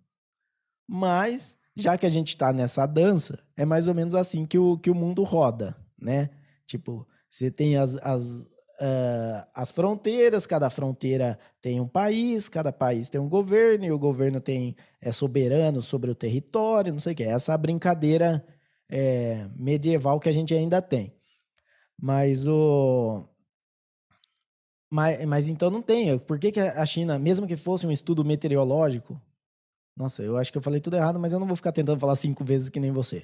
[0.88, 4.78] Mas, já que a gente está nessa dança, é mais ou menos assim que o,
[4.78, 6.30] que o mundo roda, né?
[6.66, 8.46] Tipo, você tem as, as,
[8.84, 14.00] ah, as fronteiras, cada fronteira tem um país, cada país tem um governo, e o
[14.00, 17.24] governo tem, é soberano sobre o território, não sei o que.
[17.24, 18.44] Essa é brincadeira
[18.90, 21.14] é, medieval que a gente ainda tem.
[22.02, 23.24] Mas o.
[24.90, 26.18] Mas, mas então não tem.
[26.18, 29.22] Por que, que a China, mesmo que fosse um estudo meteorológico.
[30.02, 32.16] Nossa, eu acho que eu falei tudo errado, mas eu não vou ficar tentando falar
[32.16, 33.24] cinco vezes que nem você.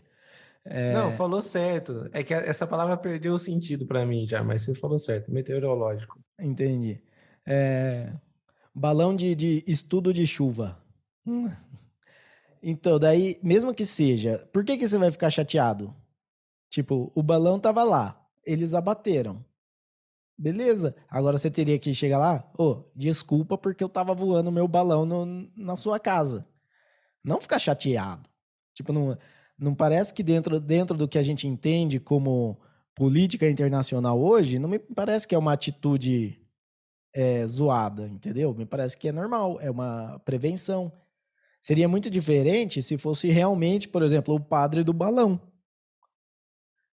[0.64, 2.08] É, Não, falou certo.
[2.14, 5.32] É que essa palavra perdeu o sentido para mim já, mas você falou certo.
[5.32, 6.20] Meteorológico.
[6.40, 7.02] Entendi.
[7.44, 8.14] É,
[8.76, 10.78] balão de, de estudo de chuva.
[11.26, 11.50] Hum.
[12.62, 15.96] Então, daí, mesmo que seja, por que, que você vai ficar chateado?
[16.70, 19.44] Tipo, o balão tava lá, eles abateram.
[20.38, 20.96] Beleza.
[21.10, 25.50] Agora você teria que chegar lá, ô, desculpa porque eu tava voando meu balão no-
[25.56, 26.46] na sua casa.
[27.24, 28.30] Não ficar chateado.
[28.74, 29.18] Tipo, não,
[29.58, 32.60] não parece que dentro, dentro do que a gente entende como
[32.96, 36.40] política internacional hoje, não me parece que é uma atitude
[37.14, 38.54] é, zoada, entendeu?
[38.54, 40.92] Me parece que é normal, é uma prevenção.
[41.62, 45.42] Seria muito diferente se fosse realmente, por exemplo, o padre do balão.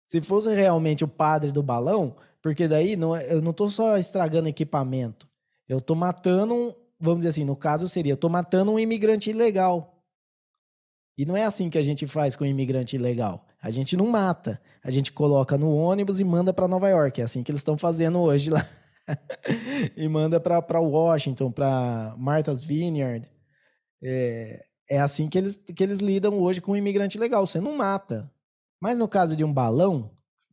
[0.04, 3.96] Se fosse realmente o padre do balão, porque daí não é- eu não tô só
[3.96, 5.28] estragando equipamento,
[5.68, 9.30] eu tô matando, um, vamos dizer assim, no caso seria, eu tô matando um imigrante
[9.30, 9.91] ilegal.
[11.16, 13.46] E não é assim que a gente faz com imigrante ilegal.
[13.62, 17.20] A gente não mata, a gente coloca no ônibus e manda para Nova York.
[17.20, 18.66] É assim que eles estão fazendo hoje lá.
[19.96, 23.28] e manda para Washington, para Martha's Vineyard.
[24.02, 27.46] É, é assim que eles, que eles lidam hoje com o imigrante legal.
[27.46, 28.32] Você não mata.
[28.80, 30.10] Mas no caso de um balão,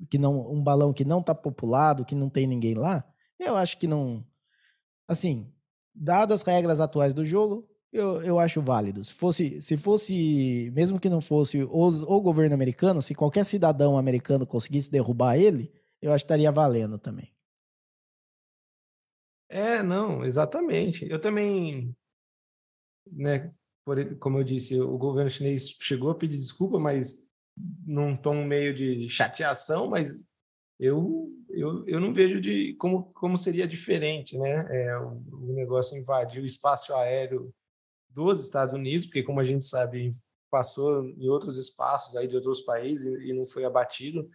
[0.10, 3.04] que não, um balão que não está populado, que não tem ninguém lá,
[3.40, 4.24] eu acho que não.
[5.08, 5.52] Assim,
[5.96, 9.04] dadas as regras atuais do jogo, eu, eu acho válido.
[9.04, 13.98] Se fosse, se fosse, mesmo que não fosse os, o governo americano, se qualquer cidadão
[13.98, 15.72] americano conseguisse derrubar ele,
[16.02, 17.34] eu acho que estaria valendo também.
[19.50, 21.10] É, não, exatamente.
[21.10, 21.96] Eu também,
[23.12, 23.52] né,
[23.84, 27.28] por, como eu disse, o governo chinês chegou a pedir desculpa, mas
[27.86, 30.26] num tom meio de chateação, mas
[30.80, 34.66] eu, eu, eu não vejo de como, como seria diferente, né?
[34.70, 37.54] É, o, o negócio invadir o espaço aéreo
[38.10, 40.12] dos Estados Unidos, porque como a gente sabe,
[40.50, 44.30] passou em outros espaços aí de outros países e, não foi abatido,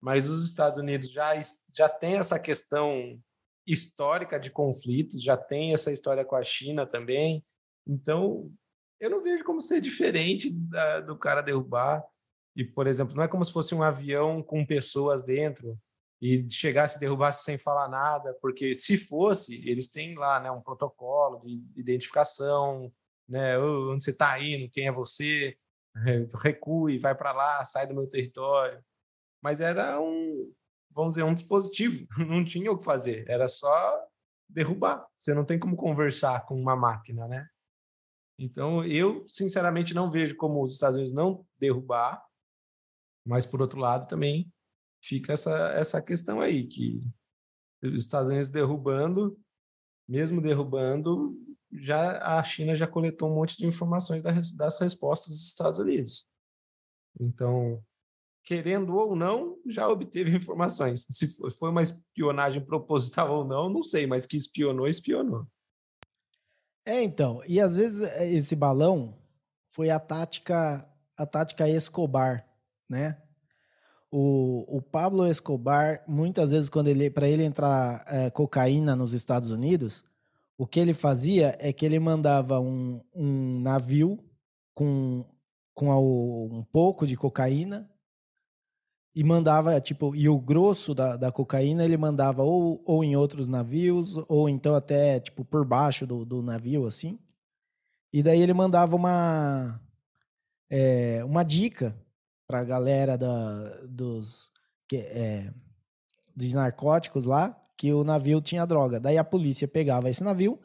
[0.00, 1.32] mas os Estados Unidos já,
[1.74, 3.20] já tem essa questão
[3.66, 7.44] histórica de conflitos, já tem essa história com a China também.
[7.86, 8.50] Então,
[8.98, 12.02] eu não vejo como ser diferente da- do cara derrubar.
[12.56, 15.78] E, por exemplo, não é como se fosse um avião com pessoas dentro
[16.20, 20.60] e chegasse e derrubasse sem falar nada, porque se fosse, eles têm lá né, um
[20.60, 22.92] protocolo de identificação,
[23.28, 25.56] né, "Ô, onde você está indo, quem é você,
[26.42, 28.82] recue, vai para lá, sai do meu território.
[29.42, 30.52] Mas era um,
[30.90, 34.04] vamos dizer, um dispositivo, não tinha o que fazer, era só
[34.48, 35.06] derrubar.
[35.14, 37.48] Você não tem como conversar com uma máquina, né?
[38.38, 42.24] Então, eu, sinceramente, não vejo como os Estados Unidos não derrubar,
[43.26, 44.50] mas, por outro lado, também
[45.04, 47.02] fica essa, essa questão aí, que
[47.82, 49.38] os Estados Unidos derrubando,
[50.08, 51.36] mesmo derrubando,
[51.72, 56.26] já a China já coletou um monte de informações das respostas dos Estados Unidos.
[57.20, 57.82] Então,
[58.44, 61.06] querendo ou não, já obteve informações.
[61.10, 65.46] Se fo- foi uma espionagem proposital ou não, não sei, mas que espionou, espionou.
[66.86, 69.18] É, então, e às vezes eh, esse balão
[69.70, 72.48] foi a tática, a tática Escobar,
[72.88, 73.22] né?
[74.10, 79.50] O, o Pablo Escobar, muitas vezes, quando ele, para ele entrar eh, cocaína nos Estados
[79.50, 80.02] Unidos,
[80.58, 84.18] o que ele fazia é que ele mandava um, um navio
[84.74, 85.24] com,
[85.72, 87.88] com a- um pouco de cocaína
[89.14, 93.46] e mandava, tipo, e o grosso da, da cocaína ele mandava ou, ou em outros
[93.46, 97.18] navios, ou então até, tipo, por baixo do, do navio, assim.
[98.12, 99.80] E daí ele mandava uma.
[100.70, 101.96] é, uma dica
[102.46, 104.50] pra galera da, dos,
[104.88, 105.52] que, é,
[106.34, 109.00] dos narcóticos lá, que o navio tinha droga.
[109.00, 110.58] Daí a polícia pegava esse navio,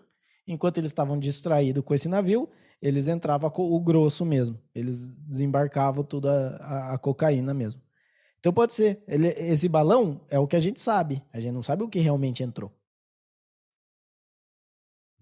[0.47, 2.49] enquanto eles estavam distraídos com esse navio,
[2.82, 4.60] eles entravam com o grosso mesmo.
[4.76, 7.82] Eles desembarcavam tudo a, a- a cocaína mesmo.
[8.39, 9.02] Então pode ser.
[9.08, 11.23] Ele- esse balão é o que a gente sabe.
[11.32, 12.73] A gente não sabe o que realmente entrou.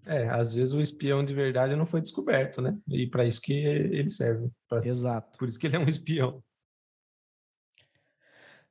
[0.04, 2.76] É, às vezes o espião de verdade não foi descoberto, né?
[2.88, 4.50] E para isso que ele serve.
[4.68, 5.38] pra- Exato.
[5.38, 6.42] Por isso que ele é um espião.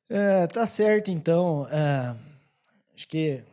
[0.09, 1.65] É, tá certo, então.
[1.69, 2.30] É,
[3.01, 3.43] acho que.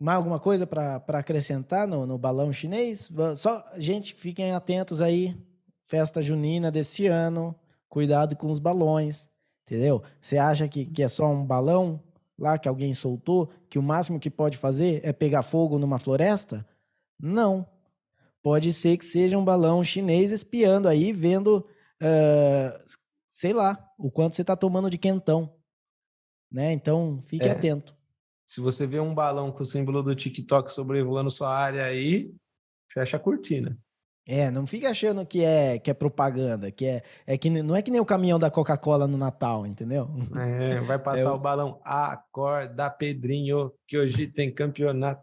[0.00, 3.10] Mais alguma coisa para acrescentar no, no balão chinês?
[3.36, 5.36] Só, gente, fiquem atentos aí.
[5.84, 7.54] Festa junina desse ano.
[7.88, 9.28] Cuidado com os balões.
[9.66, 10.02] Entendeu?
[10.20, 12.00] Você acha que, que é só um balão
[12.38, 13.50] lá que alguém soltou?
[13.68, 16.64] Que o máximo que pode fazer é pegar fogo numa floresta?
[17.20, 17.66] Não.
[18.40, 21.66] Pode ser que seja um balão chinês espiando aí, vendo.
[22.00, 22.80] ah,
[23.28, 25.52] sei lá, o quanto você tá tomando de quentão.
[26.50, 26.72] Né?
[26.72, 27.50] Então, fique É.
[27.50, 27.97] atento.
[28.48, 32.34] Se você vê um balão com o símbolo do TikTok sobrevoando sua área aí,
[32.90, 33.78] fecha a cortina.
[34.26, 37.82] É, não fica achando que é que é propaganda, que é, é que não é
[37.82, 40.08] que nem o caminhão da Coca-Cola no Natal, entendeu?
[40.34, 41.78] É, vai passar Eu- o balão.
[41.84, 45.22] Acorda, Pedrinho, que hoje tem campeonato.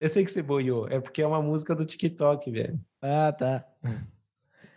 [0.00, 2.80] Eu sei que você boiou, é porque é uma música do TikTok, velho.
[3.00, 3.66] Ah, tá.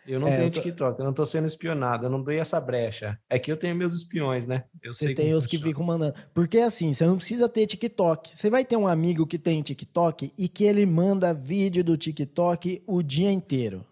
[0.08, 2.38] Eu não É, tenho eu tô- TikTok, eu não tô sendo espionado, eu não dei
[2.40, 3.18] essa brecha.
[3.30, 4.66] É que eu tenho meus espiões, né?
[4.84, 6.14] Eu Você sei tem os que ficam mandando.
[6.34, 8.38] Porque assim, você não precisa ter TikTok.
[8.38, 12.84] Você vai ter um amigo que tem TikTok e que ele manda vídeo do TikTok
[12.86, 13.84] o dia inteiro.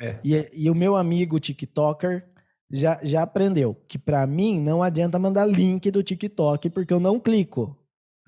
[0.00, 0.18] É.
[0.24, 2.24] E, e o meu amigo TikToker
[2.70, 7.20] já, já aprendeu que pra mim não adianta mandar link do TikTok porque eu não
[7.20, 7.76] clico.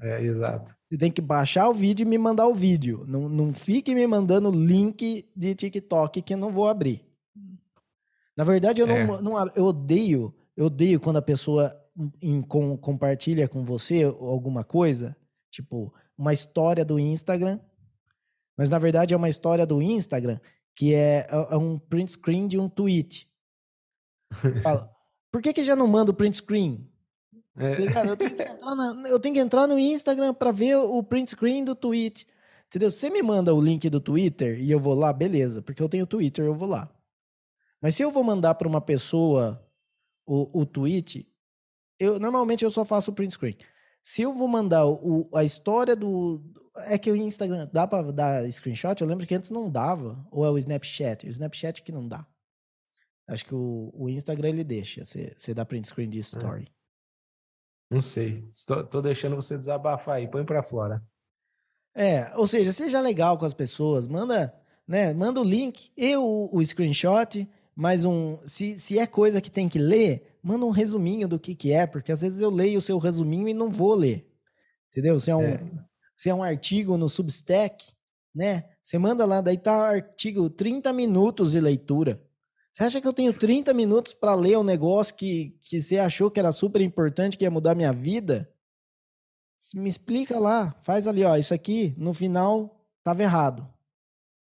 [0.06, 0.74] É, exato.
[0.90, 3.04] Você tem que baixar o vídeo e me mandar o vídeo.
[3.08, 7.06] Não, não fique me mandando link de TikTok que eu não vou abrir.
[8.36, 9.06] Na verdade, eu, É.
[9.06, 11.74] não, não eu odeio, eu odeio quando a pessoa
[12.20, 15.16] em- com- compartilha com você alguma coisa,
[15.50, 17.58] tipo uma história do Instagram,
[18.58, 20.38] mas na verdade é uma história do Instagram
[20.76, 23.26] que é, é um print screen de um tweet.
[24.62, 24.90] Fala,
[25.32, 26.88] Por que, que já não manda o print screen?
[27.56, 28.08] É, ligado?
[28.08, 31.30] Eu tenho que entrar, na- eu tenho que entrar no Instagram pra ver o print
[31.30, 32.26] screen do tweet.
[32.66, 32.90] Entendeu?
[32.90, 36.06] Você me manda o link do Twitter e eu vou lá, beleza, porque eu tenho
[36.06, 36.90] Twitter, eu vou lá.
[37.80, 39.64] Mas se eu vou mandar pra uma pessoa
[40.26, 41.28] o, o tweet,
[41.98, 43.56] eu normalmente eu só faço o print screen.
[44.02, 46.42] Se eu vou mandar o, a história do.
[46.86, 49.00] É que o Instagram dá pra dar screenshot?
[49.00, 50.26] Eu lembro que antes não dava.
[50.32, 51.26] Ou é o Snapchat?
[51.26, 52.26] O Snapchat que não dá.
[53.28, 55.04] Acho que o, o Instagram ele deixa.
[55.04, 56.66] Você você dá print screen de story.
[57.90, 58.46] Não sei.
[58.50, 61.02] Estou, tô deixando você desabafar aí, põe pra fora.
[61.94, 64.52] É, ou seja, seja legal com as pessoas, manda,
[64.86, 69.50] né, manda o link e o, o screenshot, mas um, se, se é coisa que
[69.50, 72.78] tem que ler, manda um resuminho do que que é, porque às vezes eu leio
[72.78, 74.28] o seu resuminho e não vou ler,
[74.90, 75.20] entendeu?
[75.20, 75.60] Se é um, É.
[76.16, 77.92] se é um artigo no Substack,
[78.34, 82.20] né, você manda lá, daí tá artigo 30 minutos de leitura.
[82.74, 86.28] Você acha que eu tenho 30 minutos para ler um negócio que, que você achou
[86.28, 88.52] que era super importante, que ia mudar minha vida?
[89.76, 93.64] Me explica lá, faz ali, ó, isso aqui no final tava errado.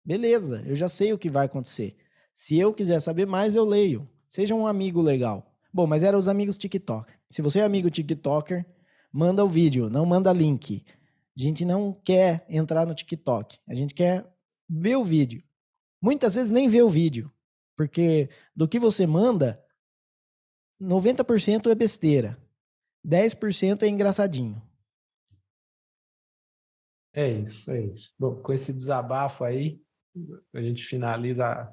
[0.02, 1.96] Beleza, eu já sei o que vai acontecer.
[2.32, 4.08] Se eu quiser saber mais, eu leio.
[4.26, 5.54] Seja um amigo legal.
[5.70, 7.12] Bom, mas eram os amigos TikTok.
[7.28, 8.64] Se você é amigo TikToker,
[9.12, 10.82] manda o vídeo, não manda link.
[11.36, 13.58] A gente não quer entrar no TikTok.
[13.68, 14.26] A gente quer
[14.66, 15.42] ver o vídeo.
[16.00, 17.30] Muitas vezes nem vê o vídeo.
[17.76, 19.62] Porque do que você manda,
[20.80, 22.38] 90% é besteira.
[23.06, 24.62] 10% é engraçadinho.
[27.12, 28.12] É isso, é isso.
[28.18, 29.80] Bom, com esse desabafo aí,
[30.52, 31.72] a gente finaliza,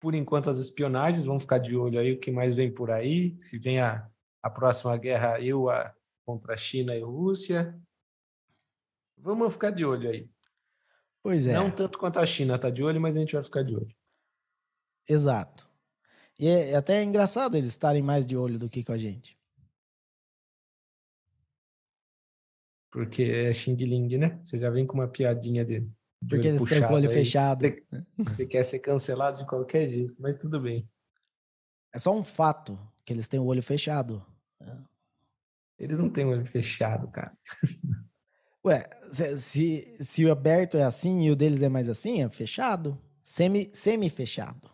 [0.00, 1.26] por enquanto, as espionagens.
[1.26, 3.36] Vamos ficar de olho aí o que mais vem por aí.
[3.40, 4.08] Se vem a,
[4.42, 7.78] a próxima guerra eu a, contra a China e a Rússia.
[9.18, 10.30] Vamos ficar de olho aí.
[11.22, 11.54] Pois é.
[11.54, 13.95] Não tanto quanto a China tá de olho, mas a gente vai ficar de olho.
[15.08, 15.68] Exato.
[16.38, 19.36] E é é até engraçado eles estarem mais de olho do que com a gente.
[22.90, 24.40] Porque é Xing Ling, né?
[24.42, 25.86] Você já vem com uma piadinha de.
[26.28, 27.14] Porque eles com o olho aí.
[27.14, 27.60] fechado.
[27.66, 27.84] Você,
[28.18, 30.88] você quer ser cancelado de qualquer jeito, mas tudo bem.
[31.94, 34.24] É só um fato que eles têm o olho fechado.
[35.78, 37.36] Eles não têm o olho fechado, cara.
[38.64, 42.28] Ué, se, se, se o aberto é assim e o deles é mais assim, é
[42.28, 42.98] fechado.
[43.22, 44.70] Semi- Semi-fechado.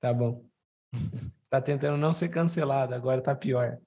[0.00, 0.44] Tá bom.
[1.48, 3.78] Tá tentando não ser cancelado, agora tá pior.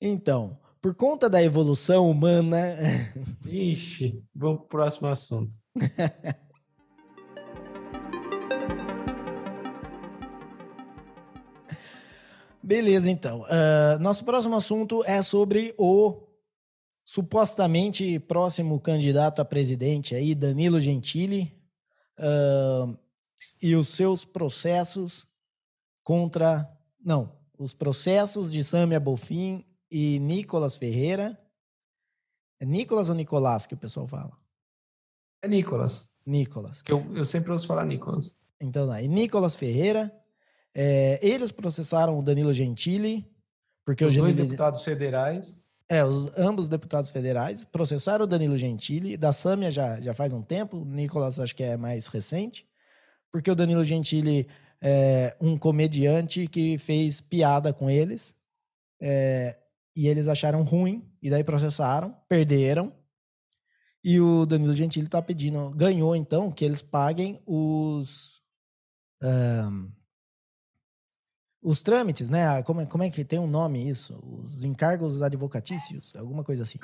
[0.00, 2.76] Então, por conta da evolução humana.
[3.46, 5.56] Ixi, vamos pro próximo assunto.
[12.60, 13.42] Beleza, então.
[13.42, 16.26] Uh, nosso próximo assunto é sobre o
[17.04, 21.52] supostamente próximo candidato a presidente aí, Danilo Gentili.
[22.18, 22.96] Uh,
[23.60, 25.26] e os seus processos
[26.02, 26.68] contra.
[27.04, 31.38] Não, os processos de Samia Bofim e Nicolas Ferreira.
[32.60, 34.32] É Nicolas ou Nicolás que o pessoal fala?
[35.42, 36.14] É Nicolas.
[36.24, 36.82] Nicolas.
[36.88, 38.36] Eu, eu sempre ouço falar Nicolas.
[38.60, 40.12] Então, aí, Nicolas Ferreira.
[40.72, 43.26] é, eles processaram o Danilo Gentili,
[43.84, 45.66] porque Os dois Gentili, deputados federais.
[45.88, 49.16] é, os, ambos deputados federais processaram o Danilo Gentili.
[49.16, 52.64] Da Sâmia já, já faz um tempo, o Nicolas acho que é mais recente,
[53.32, 54.46] porque o Danilo Gentili
[54.80, 58.36] é um comediante que fez piada com eles
[59.00, 59.58] é,
[59.96, 62.92] e eles acharam ruim, e daí processaram, perderam.
[64.04, 68.42] E o Danilo Gentili tá pedindo, ganhou então que eles paguem os
[69.22, 69.88] ahn,
[71.62, 72.46] os trâmites, né?
[72.48, 74.18] Ah, Como é, como é que tem um nome isso?
[74.24, 76.78] Os encargos advocatícios, alguma coisa assim.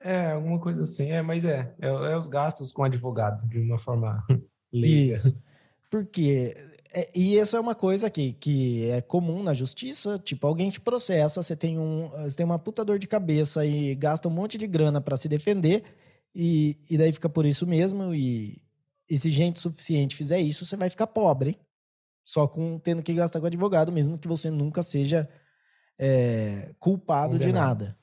[0.00, 1.10] É, alguma coisa assim.
[1.10, 1.74] É, mas é.
[1.78, 4.24] É, é os gastos com advogado, de uma forma
[4.72, 5.16] leiga.
[5.16, 5.38] Isso.
[5.90, 6.54] Porque
[6.92, 10.80] é, e isso é uma coisa que, que é comum na justiça, tipo, alguém te
[10.80, 14.56] processa, você tem um, você tem uma puta dor de cabeça e gasta um monte
[14.56, 15.84] de grana pra se defender
[16.34, 18.62] e, e daí fica por isso mesmo e,
[19.10, 21.58] e se gente suficiente fizer isso, você vai ficar pobre,
[22.24, 25.28] só com tendo que gastar com advogado, mesmo que você nunca seja
[25.98, 27.96] é, culpado de nada.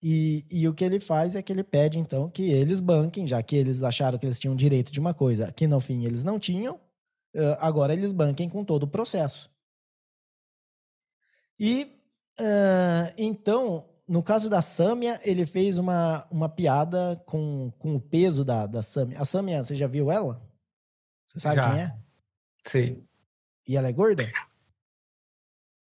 [0.00, 3.42] E, e o que ele faz é que ele pede, então, que eles banquem, já
[3.42, 6.38] que eles acharam que eles tinham direito de uma coisa que no fim eles não
[6.38, 6.78] tinham,
[7.34, 9.50] eh, agora eles banquem com todo o processo.
[11.58, 11.94] E
[12.38, 18.44] ah, então, no caso da Sâmia, ele fez uma, uma piada com, com o peso
[18.44, 19.20] da, da Sâmia.
[19.20, 20.42] A Sâmia, você já viu ela?
[21.26, 21.70] Você sabe Já.
[21.70, 21.98] quem é?
[22.66, 23.04] Sei.
[23.66, 24.30] E ela é gorda?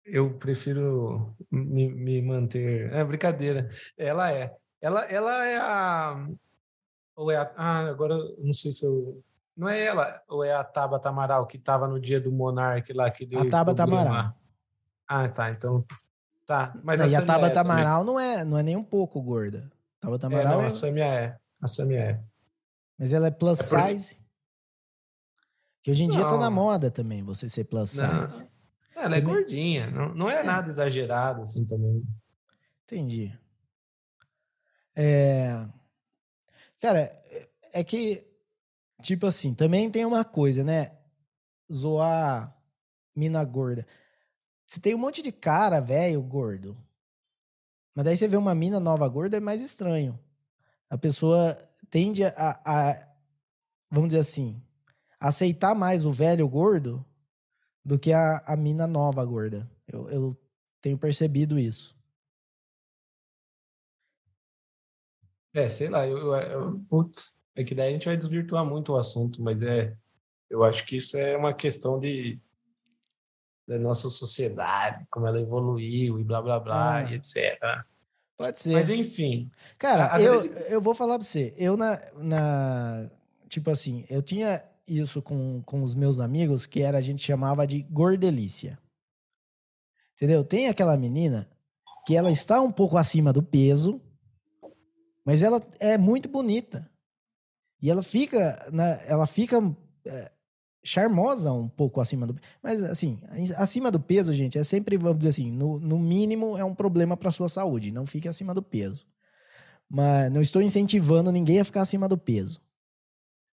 [0.04, 2.92] Eu prefiro me, me manter.
[2.92, 3.68] É brincadeira.
[3.96, 4.56] Ela é.
[4.80, 6.28] Ela, ela é a.
[7.14, 7.52] Ou é a.
[7.54, 9.22] Ah, agora eu não sei se eu.
[9.60, 13.10] Não é ela, ou é a Tabata Amaral que estava no dia do Monark lá
[13.10, 13.40] que deu.
[13.42, 13.82] A Tabata?
[13.82, 14.34] Amaral.
[15.06, 15.50] Ah, tá.
[15.50, 15.84] Então.
[16.46, 16.72] Tá.
[16.82, 17.72] Mas Não, e a Samia Tabata é também.
[17.72, 19.70] Amaral não é, não é nem um pouco gorda.
[20.00, 21.38] Tabata É, Amaral não, é, a Samia é.
[21.60, 22.20] A Samia é.
[22.98, 24.16] mas ela é plus É por- size.
[25.82, 26.50] Que hoje em dia tá na Não.
[26.52, 28.30] moda também, você ser plus Não.
[28.30, 28.46] size.
[28.96, 29.90] Ela é Também- gordinha.
[29.90, 30.42] Não, não é É.
[30.42, 32.02] nada exagerado assim também.
[32.84, 33.38] Entendi.
[34.96, 35.68] É...
[36.80, 38.26] Cara, é- é que,
[39.00, 40.96] tipo assim, também tem uma coisa, né?
[41.72, 42.56] Zoar
[43.14, 43.86] mina gorda.
[44.66, 46.76] Você tem um monte de cara velho gordo.
[47.94, 50.18] Mas daí você vê uma mina nova gorda, é mais estranho.
[50.88, 51.54] A pessoa
[51.90, 52.32] tende a,
[52.64, 53.08] a-
[53.90, 54.62] vamos dizer assim,
[55.18, 57.04] aceitar mais o velho gordo
[57.84, 59.70] do que a, a mina nova gorda.
[59.88, 60.36] Eu, eu
[60.80, 61.96] tenho percebido isso.
[65.52, 68.92] É, sei lá, eu, eu, eu- putz, é que daí a gente vai desvirtuar muito
[68.92, 69.96] o assunto, mas é,
[70.48, 72.40] eu acho que isso é uma questão de
[73.66, 77.02] da nossa sociedade, como ela evoluiu e blá blá blá Ah.
[77.10, 77.56] e etc.
[78.36, 78.72] Pode ser.
[78.72, 79.48] Mas enfim,
[79.78, 81.54] Cara, eu, verdade- eu vou falar pra você.
[81.56, 83.08] Eu, na, na.
[83.48, 87.64] Tipo assim, eu tinha isso com, com os meus amigos que era, a gente chamava
[87.66, 88.76] de gordelícia.
[90.14, 90.42] Entendeu?
[90.42, 91.48] Tem aquela menina
[92.06, 94.00] que ela está um pouco acima do peso,
[95.24, 96.89] mas ela é muito bonita.
[97.80, 98.68] E ela fica.
[98.72, 99.56] Na, ela fica
[100.04, 100.30] é,
[100.82, 103.18] charmosa um pouco acima do Mas, assim,
[103.56, 107.16] acima do peso, gente, é sempre, vamos dizer assim, no, no mínimo é um problema
[107.16, 107.90] para sua saúde.
[107.90, 109.06] Não fique acima do peso.
[109.88, 112.60] Mas não estou incentivando ninguém a ficar acima do peso.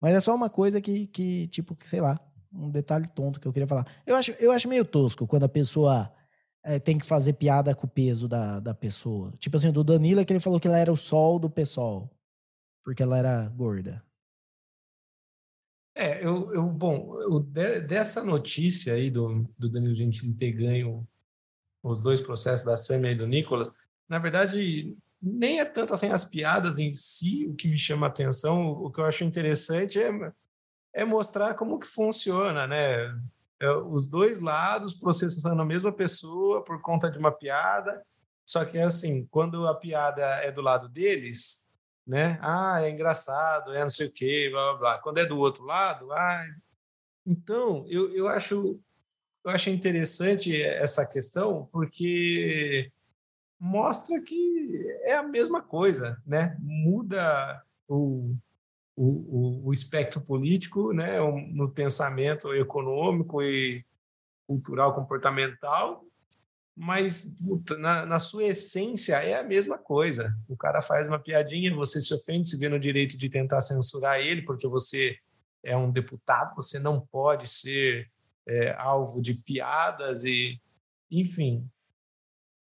[0.00, 2.20] Mas é só uma coisa que, que tipo, que, sei lá,
[2.52, 3.86] um detalhe tonto que eu queria falar.
[4.06, 6.12] Eu acho, eu acho meio tosco quando a pessoa
[6.64, 9.32] eh, tem que fazer piada com o peso da, da pessoa.
[9.38, 12.10] Tipo assim, do Danilo é que ele falou que ela era o sol do pessoal.
[12.84, 14.02] Porque ela era gorda.
[15.94, 21.06] É, eu, eu bom, de- dessa notícia aí do, do Danilo Gentili ter ganho
[21.82, 23.70] os dois processos da Samia e do Nicolas,
[24.08, 28.08] na verdade, nem é tanto assim as piadas em si o que me chama a
[28.08, 30.10] atenção, o que eu acho interessante é,
[30.92, 33.14] é mostrar como que funciona, né?
[33.60, 38.02] É, Os dois lados processando a mesma pessoa por conta de uma piada,
[38.46, 41.63] só que é assim, quando a piada é do lado deles,
[42.06, 42.38] né?
[42.42, 44.98] Ah, é engraçado, é não sei o quê, blá blá blá.
[44.98, 46.44] Quando é do outro lado, ah,
[47.26, 48.80] então eu, eu acho
[49.44, 52.90] eu acho interessante essa questão porque
[53.60, 56.56] mostra que é a mesma coisa, né?
[56.60, 58.34] Muda o,
[58.96, 61.18] o, o, espectro político, né?
[61.52, 63.84] No pensamento econômico e
[64.46, 66.04] cultural comportamental
[66.76, 70.34] mas puta, na, na sua essência é a mesma coisa.
[70.48, 74.20] O cara faz uma piadinha, você se ofende, se vê no direito de tentar censurar
[74.20, 75.16] ele, porque você
[75.62, 78.10] é um deputado, você não pode ser
[78.46, 80.60] é, alvo de piadas e,
[81.10, 81.68] enfim.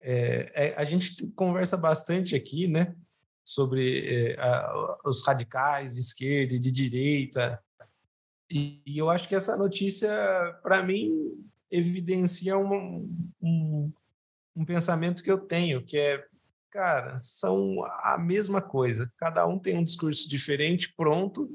[0.01, 2.95] É, é, a gente conversa bastante aqui, né,
[3.43, 7.62] sobre é, a, os radicais de esquerda e de direita,
[8.49, 10.10] e, e eu acho que essa notícia,
[10.64, 11.12] para mim,
[11.70, 13.07] evidencia um,
[13.41, 13.91] um,
[14.60, 16.22] um pensamento que eu tenho, que é,
[16.70, 19.10] cara, são a mesma coisa.
[19.18, 21.49] Cada um tem um discurso diferente, pronto,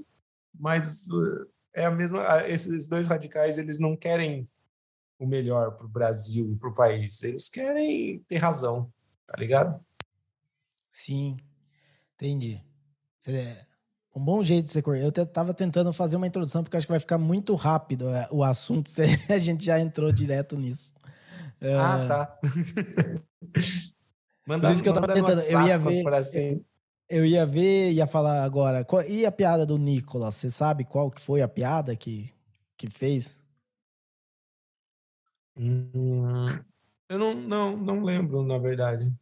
[0.59, 2.25] mas uh, é a mesma.
[2.49, 4.49] Esses dois radicais, eles não querem
[5.19, 7.23] o melhor para o Brasil e para o país.
[7.23, 8.91] Eles querem ter razão,
[9.27, 9.79] tá ligado?
[10.91, 11.37] Sim,
[12.15, 12.61] entendi.
[13.19, 13.59] Você-
[14.17, 15.05] Um bom jeito de você correr.
[15.05, 18.29] Eu te- tava tentando fazer uma introdução, porque acho que vai ficar muito rápido é,
[18.31, 20.95] o assunto, se a gente já entrou direto nisso.
[21.65, 22.41] É, Ah, tá.
[24.47, 26.65] Manda, Por isso que eu tava tentando, eu ia ver- assim.
[27.09, 28.87] Eu ia ver, ia falar agora.
[29.09, 30.35] e a piada do Nicolas?
[30.35, 32.31] Você sabe qual que foi a piada que,
[32.77, 33.43] que fez?
[35.57, 36.59] Hum,
[37.09, 39.12] eu não, não, não lembro, na verdade.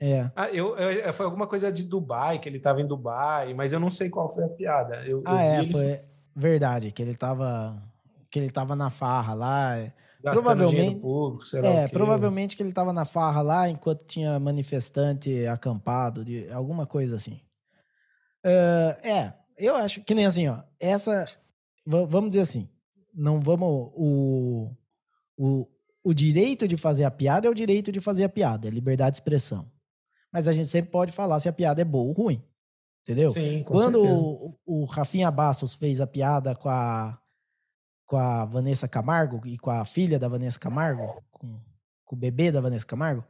[0.00, 0.30] É.
[0.34, 3.80] Ah, eu, eu- foi alguma coisa de Dubai, que ele estava em Dubai, mas eu
[3.80, 4.96] não sei qual foi a piada.
[5.06, 6.00] Eu, eu Ah, vi é, ele foi
[6.34, 7.82] verdade, que ele tava.
[8.30, 9.92] Que ele tava na farra lá.
[10.34, 16.24] Gastando provavelmente- público, É, provavelmente que ele tava na farra lá enquanto tinha manifestante acampado,
[16.24, 17.40] de alguma coisa assim.
[18.44, 20.62] Ah, é, eu acho que nem assim, ó.
[20.78, 21.26] Essa.
[21.86, 22.68] va- Vamos dizer assim.
[23.14, 23.90] Não vamos.
[23.94, 24.70] O,
[25.38, 25.66] o,
[26.04, 29.12] o direito de fazer a piada é o direito de fazer a piada, é liberdade
[29.12, 29.70] de expressão.
[30.32, 32.42] Mas a gente sempre pode falar se a piada é boa ou ruim.
[33.02, 33.30] Entendeu?
[33.30, 34.22] Sim, com Quando certeza.
[34.24, 37.16] o, o Rafinha Bastos fez a piada com a,
[38.06, 41.60] com a Vanessa Camargo e com a filha da Vanessa Camargo, com,
[42.04, 43.24] com o bebê da Vanessa Camargo,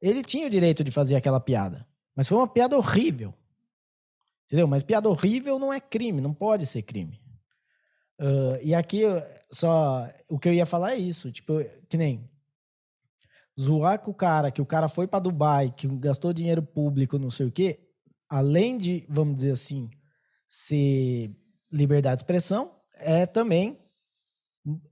[0.00, 1.86] ele tinha o direito de fazer aquela piada.
[2.16, 3.34] Mas foi uma piada horrível.
[4.46, 4.66] Entendeu?
[4.66, 7.22] Mas piada horrível não é crime, não pode ser crime.
[8.22, 9.02] Ah, e aqui,
[9.50, 10.08] só.
[10.28, 11.30] O que eu ia falar é isso.
[11.32, 11.54] Tipo,
[11.88, 12.30] que nem.
[13.60, 17.30] Zoar com o cara, que o cara foi pra Dubai, que gastou dinheiro público, não
[17.30, 17.80] sei o quê,
[18.26, 19.90] além de, vamos dizer assim,
[20.48, 21.30] ser
[21.70, 23.78] liberdade de expressão, é também.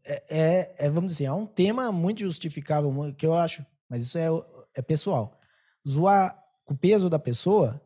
[0.05, 4.19] É, é- é, vamos dizer é um tema muito justificável, que eu acho, mas isso
[4.19, 4.27] é,
[4.75, 5.39] é pessoal.
[5.89, 7.81] Zoar com o peso da pessoa,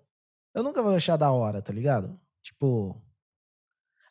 [0.54, 2.18] eu nunca vou achar da hora, tá ligado?
[2.42, 3.00] Tipo.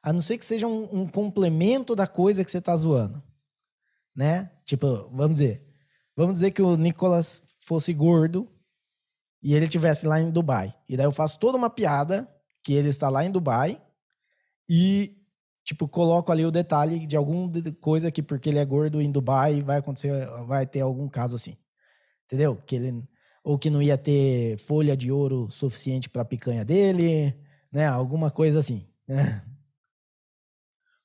[0.02, 3.24] A não ser que seja um, um complemento da coisa que você tá zoando.
[4.14, 4.52] Né?
[4.66, 5.66] Tipo, vamos dizer.
[6.16, 8.52] Vamos dizer que o Nicolas fosse gordo
[9.42, 10.76] e ele estivesse lá em Dubai.
[10.90, 12.28] E daí eu faço toda uma piada
[12.64, 13.82] que ele está lá em Dubai
[14.70, 15.23] e,
[15.64, 17.52] tipo, coloco ali o detalhe de alguma
[17.82, 21.58] coisa que porque ele é gordo em Dubai vai acontecer, vai ter algum caso assim.
[22.26, 22.56] Entendeu?
[22.66, 23.04] Que ele
[23.44, 27.36] ou que não ia ter folha de ouro suficiente para a picanha dele,
[27.72, 27.86] né?
[27.86, 28.88] Alguma coisa assim.
[29.08, 29.44] né?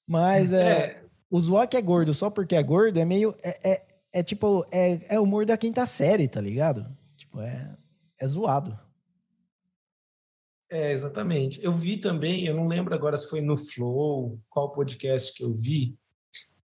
[0.06, 3.34] Mas é, É, o zoar que é gordo só porque é gordo é meio.
[3.42, 4.64] É, é, é tipo.
[4.70, 6.86] É, é humor da quinta série, tá ligado?
[7.16, 7.76] Tipo, é,
[8.20, 8.78] é zoado.
[10.70, 11.58] É, exatamente.
[11.62, 15.52] Eu vi também, eu não lembro agora se foi no Flow, qual podcast que eu
[15.52, 15.96] vi,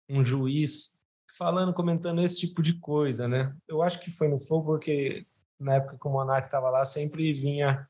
[0.07, 0.97] um juiz
[1.37, 3.55] falando, comentando esse tipo de coisa, né?
[3.67, 5.25] Eu acho que foi no Flow porque
[5.59, 7.87] na época que o Monark estava lá sempre vinha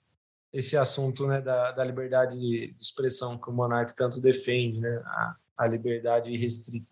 [0.52, 5.02] esse assunto né, da, da liberdade de expressão que o Monark tanto defende, né?
[5.06, 6.92] A, a liberdade irrestrita.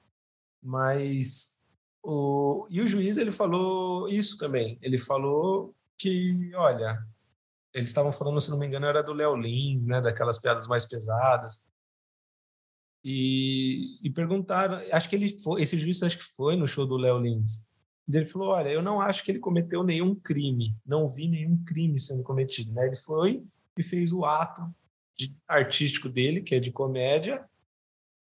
[0.61, 1.61] Mas
[2.03, 4.78] o, e o juiz ele falou isso também.
[4.82, 7.01] Ele falou que, olha,
[7.76, 9.99] eles estavam falando, se não me engano, era do Léo Lins, né?
[9.99, 11.65] Daquelas piadas mais pesadas.
[13.03, 16.95] E, e perguntaram, acho que ele foi, esse juiz acho que foi no show do
[16.95, 17.65] Léo Lins.
[18.07, 21.99] Ele falou: Olha, eu não acho que ele cometeu nenhum crime, não vi nenhum crime
[21.99, 22.71] sendo cometido.
[22.71, 22.86] Né?
[22.86, 23.43] Ele foi
[23.78, 24.73] e fez o ato
[25.17, 27.43] de- artístico dele, que é de comédia.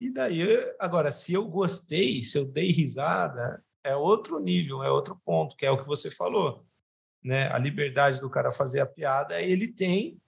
[0.01, 0.42] E daí,
[0.80, 5.66] agora, se eu gostei, se eu dei risada, é outro nível, é outro ponto, que
[5.66, 6.64] é o que você falou.
[7.25, 7.49] Né?
[7.51, 10.20] A liberdade do cara fazer a piada, ele tem.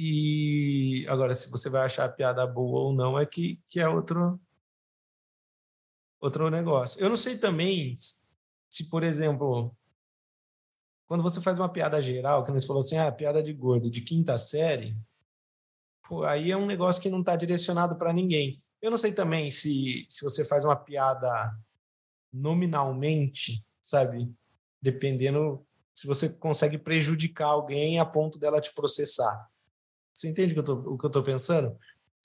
[0.00, 3.88] E agora, se você vai achar a piada boa ou não, é que, que é
[3.88, 4.40] outro,
[6.20, 7.00] outro negócio.
[7.00, 7.94] Eu não sei também
[8.70, 9.74] se, por exemplo,
[11.08, 14.02] quando você faz uma piada geral, que você falou assim, ah, piada de gordo, de
[14.02, 14.96] quinta série,
[16.06, 18.62] pô, aí é um negócio que não está direcionado para ninguém.
[18.80, 21.52] Eu não sei também se, se você faz uma piada
[22.32, 24.32] nominalmente, sabe?
[24.80, 25.64] Dependendo
[25.94, 29.48] se você consegue prejudicar alguém a ponto dela te processar.
[30.14, 31.76] Você entende o que eu tô, o que eu tô pensando?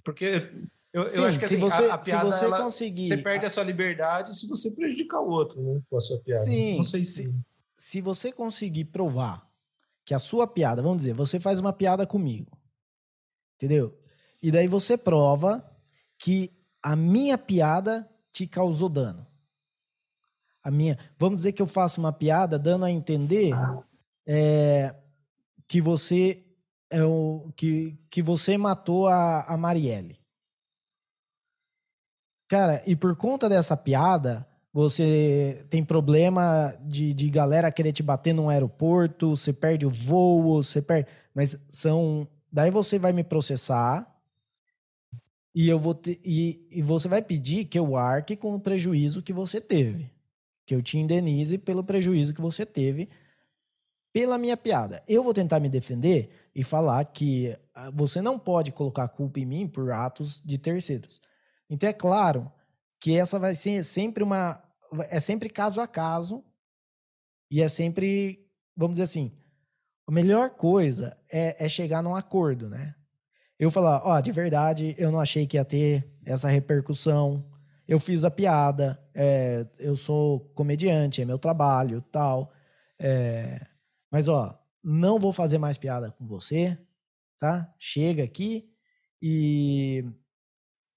[0.03, 0.51] Porque
[0.93, 3.07] Eu, Sim, eu acho que se assim, você, a, a se piada, você ela- conseguir.
[3.07, 5.81] você perde a sua liberdade se você prejudicar o outro, né?
[5.89, 6.45] Com a sua piada.
[6.45, 7.33] Sim, Não sei se.
[7.75, 9.49] se você conseguir provar
[10.05, 12.55] que a sua piada, vamos dizer, você faz uma piada comigo,
[13.55, 13.97] entendeu?
[14.41, 15.67] E daí você prova
[16.19, 16.51] que
[16.81, 19.25] a minha piada te causou dano.
[20.63, 23.53] A minha, vamos dizer que eu faço uma piada dando a entender
[24.25, 24.95] é,
[25.67, 26.45] que você
[26.89, 30.15] é o que, que você matou a, a Marielle.
[32.47, 38.33] Cara, e por conta dessa piada, você tem problema de, de galera querer te bater
[38.33, 41.09] num aeroporto, você perde o voo, você perde.
[41.33, 42.27] Mas são.
[42.51, 44.07] Daí você vai me processar
[45.55, 49.23] e eu vou te, e, e você vai pedir que eu arque com o prejuízo
[49.23, 50.12] que você teve.
[50.65, 53.09] Que eu te indenize pelo prejuízo que você teve
[54.13, 55.03] pela minha piada.
[55.07, 59.45] Eu vou tentar me defender e falar que ah, você não pode colocar culpa em
[59.45, 61.19] mim por atos de terceiros.
[61.67, 62.51] Então é claro
[62.99, 64.61] que essa vai ser sempre uma
[65.09, 66.43] é sempre caso a caso
[67.49, 69.31] e é sempre, vamos dizer assim,
[70.07, 72.95] a melhor coisa é, é chegar num acordo, né?
[73.57, 77.45] Eu falar, ó, de verdade, eu não achei que ia ter essa repercussão.
[77.87, 82.51] Eu fiz a piada, é, eu sou comediante, é meu trabalho, tal.
[82.99, 83.59] É,
[84.11, 86.77] mas ó, não vou fazer mais piada com você,
[87.39, 87.73] tá?
[87.77, 88.69] Chega aqui
[89.21, 90.05] e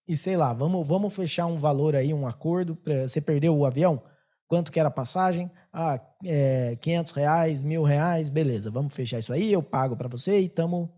[0.09, 2.77] e sei lá, vamos, vamos fechar um valor aí, um acordo.
[2.77, 4.03] Pra, você perdeu o avião?
[4.47, 5.51] Quanto que era a passagem?
[5.73, 8.71] Ah, é, 500 reais, mil reais, beleza.
[8.71, 10.95] Vamos fechar isso aí, eu pago para você e tamo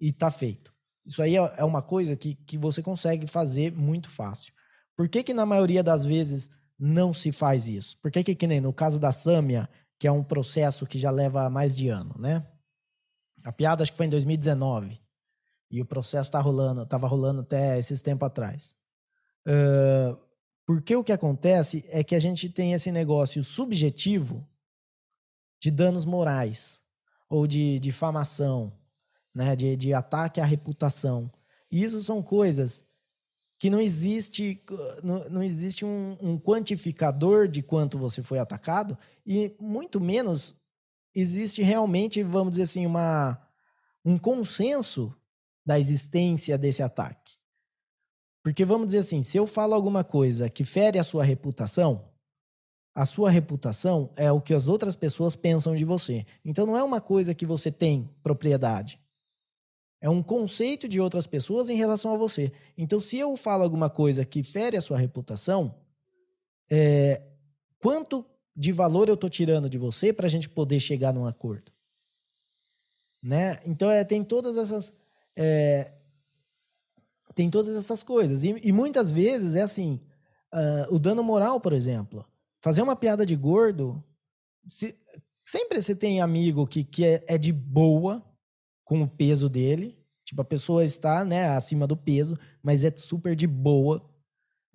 [0.00, 0.72] e tá feito.
[1.06, 4.52] Isso aí é é uma coisa que, que você consegue fazer muito fácil.
[4.98, 7.96] Por que que na maioria das vezes não se faz isso?
[7.98, 11.08] Por que que, que nem no caso da Sâmia, que é um processo que já
[11.12, 12.44] leva mais de ano, né?
[13.44, 15.00] A piada acho que foi em 2019.
[15.70, 18.76] E o processo tá rolando, tava rolando até esses tempos atrás.
[19.46, 20.18] Ah,
[20.66, 24.44] porque o que acontece é que a gente tem esse negócio subjetivo
[25.62, 26.82] de danos morais
[27.30, 28.72] ou de difamação,
[29.32, 31.30] né, de, de ataque à reputação.
[31.70, 32.84] E isso são coisas
[33.58, 34.62] que não existe,
[35.02, 38.96] não, não existe um, um quantificador de quanto você foi atacado
[39.26, 40.54] e muito menos
[41.14, 43.40] existe realmente, vamos dizer assim, uma,
[44.04, 45.12] um consenso
[45.66, 47.36] da existência desse ataque.
[48.44, 52.08] Porque vamos dizer assim, se eu falo alguma coisa que fere a sua reputação,
[52.94, 56.24] a sua reputação é o que as outras pessoas pensam de você.
[56.44, 59.00] Então não é uma coisa que você tem propriedade.
[60.00, 62.52] É um conceito de outras pessoas em relação a você.
[62.76, 65.74] Então, se eu falo alguma coisa que fere a sua reputação,
[66.70, 67.20] é,
[67.80, 68.24] quanto
[68.54, 71.72] de valor eu estou tirando de você para a gente poder chegar num acordo?
[73.22, 73.58] Né?
[73.66, 74.92] Então, é, tem todas essas.
[75.36, 75.92] é,
[77.34, 78.44] tem todas essas coisas.
[78.44, 80.00] E, e muitas vezes é assim:
[80.52, 82.24] ah, o dano moral, por exemplo.
[82.60, 84.02] Fazer uma piada de gordo.
[84.66, 84.96] se-
[85.42, 88.24] sempre você tem amigo que, que é, é de boa
[88.88, 89.94] com o peso dele.
[90.24, 94.02] Tipo, a pessoa está né, acima do peso, mas é super de boa.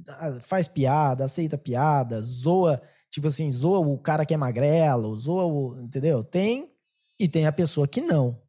[0.08, 5.46] Ah, Faz piada, aceita piada, zoa, tipo assim, zoa o cara que é magrelo, zoa
[5.46, 5.82] o.
[5.82, 6.24] Entendeu?
[6.24, 6.72] Tem,
[7.20, 8.40] e tem a pessoa que não.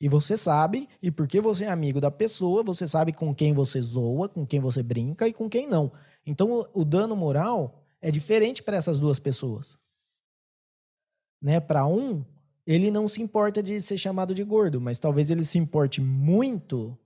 [0.00, 3.80] E você sabe, e porque você é amigo da pessoa, você sabe com quem você
[3.80, 5.92] zoa, com quem você brinca e com quem não.
[6.24, 9.78] Então, o, dano moral é diferente para essas duas pessoas.
[11.42, 11.60] Né?
[11.60, 12.24] Para um,
[12.66, 16.98] ele não se importa de ser chamado de gordo, mas talvez ele se importe muito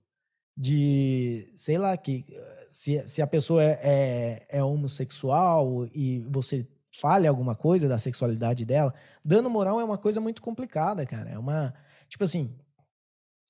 [0.57, 2.25] de, sei lá, que
[2.69, 8.65] se, se a pessoa é, é, é homossexual e você falha alguma coisa da sexualidade
[8.65, 8.93] dela,
[9.23, 11.29] dano moral é uma coisa muito complicada, cara.
[11.29, 11.73] É uma,
[12.09, 12.55] tipo assim,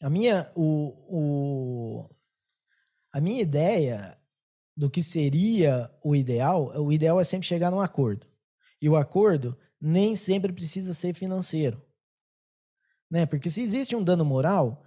[0.02, 2.10] a minha, o, o,
[3.14, 4.18] a minha ideia
[4.76, 8.28] do que seria o ideal, o ideal é sempre chegar num acordo.
[8.82, 11.82] E o acordo nem sempre precisa ser financeiro.
[13.12, 13.26] Né?
[13.26, 14.82] Porque se existe um dano moral,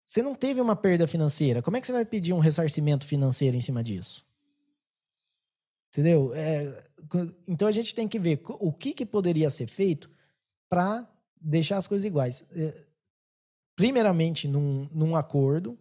[0.00, 1.60] você não teve uma perda financeira.
[1.60, 4.24] Como é que você vai pedir um ressarcimento financeiro em cima disso?
[5.90, 6.32] Entendeu?
[6.34, 6.84] É,
[7.48, 10.08] então a gente tem que ver o que, que poderia ser feito
[10.68, 11.10] para
[11.40, 12.44] deixar as coisas iguais.
[12.52, 12.86] É,
[13.74, 15.76] primeiramente, num, num acordo.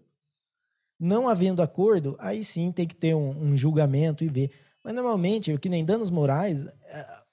[0.97, 4.49] Não havendo acordo, aí sim tem que ter um, um julgamento e ver.
[4.81, 7.23] Mas normalmente, o que nem danos morais, é,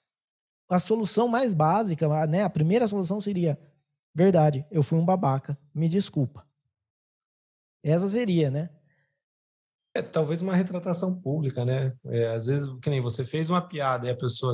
[0.69, 2.43] a solução mais básica, né?
[2.43, 3.57] A primeira solução seria:
[4.13, 6.45] verdade, eu fui um babaca, me desculpa.
[7.83, 8.69] Essa seria, né?
[9.95, 11.95] É, talvez uma retratação pública, né?
[12.05, 14.53] É, às vezes, que nem você fez uma piada e a pessoa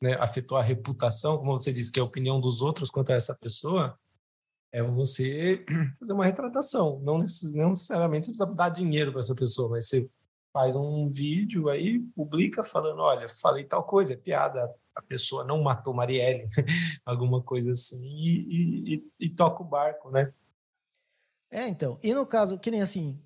[0.00, 3.14] né, afetou a reputação, como você disse, que é a opinião dos outros quanto a
[3.16, 3.98] essa pessoa,
[4.72, 5.64] é você
[5.98, 7.00] fazer uma retratação.
[7.02, 10.08] Não, não necessariamente você precisa dar dinheiro para essa pessoa, mas você
[10.52, 15.62] faz um vídeo aí, publica falando, olha, falei tal coisa, é piada, a pessoa não
[15.62, 16.48] matou Marielle,
[17.04, 20.32] alguma coisa assim, e, e- e- toca o barco, né?
[21.50, 21.98] É, então.
[22.02, 23.22] E no caso, que nem assim.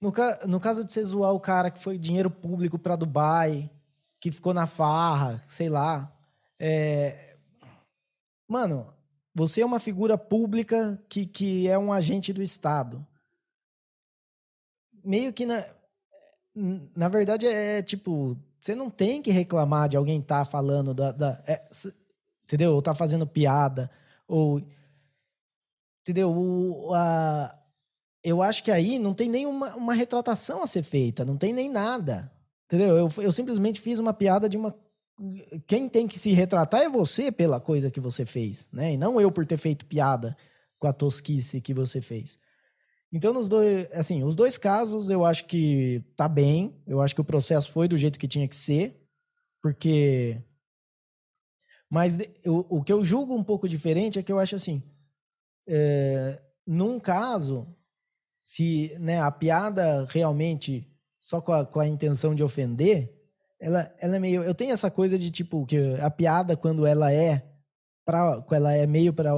[0.00, 3.68] No, ca- no caso de você zoar o cara que foi dinheiro público pra Dubai,
[4.20, 6.16] que ficou na farra, sei lá.
[6.58, 7.36] é,
[8.48, 8.88] Mano,
[9.34, 13.06] você é uma figura pública que, que é um agente do Estado.
[15.04, 15.64] Meio que na.
[16.96, 18.36] Na verdade, é tipo.
[18.60, 21.12] Você não tem que reclamar de alguém tá falando da.
[21.12, 21.68] da- é,
[22.44, 22.74] entendeu?
[22.74, 23.90] Ou tá fazendo piada.
[24.26, 24.60] Ou
[26.02, 26.30] entendeu?
[26.30, 27.56] O, a,
[28.22, 31.52] eu acho que aí não tem nem uma, uma retratação a ser feita, não tem
[31.52, 32.30] nem nada.
[32.66, 32.96] Entendeu?
[32.96, 34.74] Eu, eu simplesmente fiz uma piada de uma.
[35.66, 38.92] Quem tem que se retratar é você pela coisa que você fez, né?
[38.92, 40.36] E não eu por ter feito piada
[40.78, 42.38] com a tosquice que você fez.
[43.12, 46.80] Então, nos dois, assim, os dois casos eu acho que tá bem.
[46.86, 49.00] Eu acho que o processo foi do jeito que tinha que ser,
[49.62, 50.42] porque.
[51.90, 54.82] Mas de- o, que eu julgo um pouco diferente é que eu acho assim
[55.68, 57.66] é, num caso,
[58.42, 60.88] se né, a piada realmente
[61.18, 63.12] só com a, com a intenção de ofender,
[63.60, 64.42] ela, ela é meio.
[64.42, 67.44] Eu tenho essa coisa de tipo que a piada quando ela é
[68.06, 69.32] para ela é meio para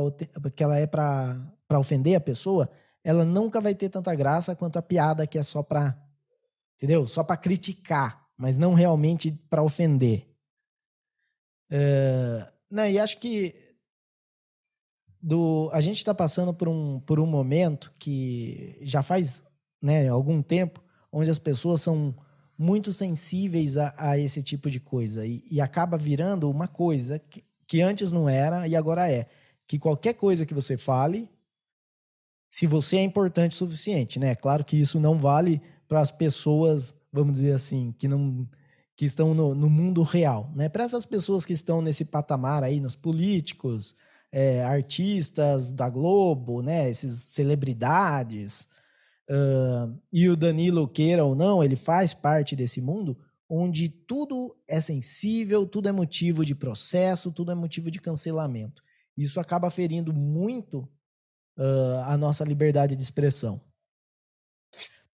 [0.55, 2.71] que ela é para ofender a pessoa,
[3.03, 5.97] ela nunca vai ter tanta graça quanto a piada que é só para
[6.77, 7.07] entendeu?
[7.07, 10.27] Só para criticar, mas não realmente para ofender.
[11.71, 13.55] É, né, e acho que
[15.23, 19.45] do a gente está passando por um, por um momento que já faz
[19.83, 20.83] né, algum tempo
[21.13, 22.15] onde as pessoas são
[22.57, 27.45] muito sensíveis a, a esse tipo de coisa e, e acaba virando uma coisa que,
[27.67, 29.27] que antes não era e agora é
[29.67, 31.29] que qualquer coisa que você fale
[32.51, 34.35] se você é importante o suficiente né?
[34.35, 38.47] Claro que isso não vale para as pessoas vamos dizer assim que não
[38.97, 40.69] que estão no, no mundo real né?
[40.69, 43.95] Para essas pessoas que estão nesse patamar aí nos políticos
[44.33, 48.69] é, artistas da Globo, né, esses celebridades,
[49.29, 54.79] uh, e o Danilo queira ou não, ele faz parte desse mundo onde tudo é
[54.81, 58.81] sensível, tudo é motivo de processo, tudo é motivo de cancelamento.
[59.17, 60.89] Isso acaba ferindo muito
[61.61, 63.61] uh, a nossa liberdade de expressão.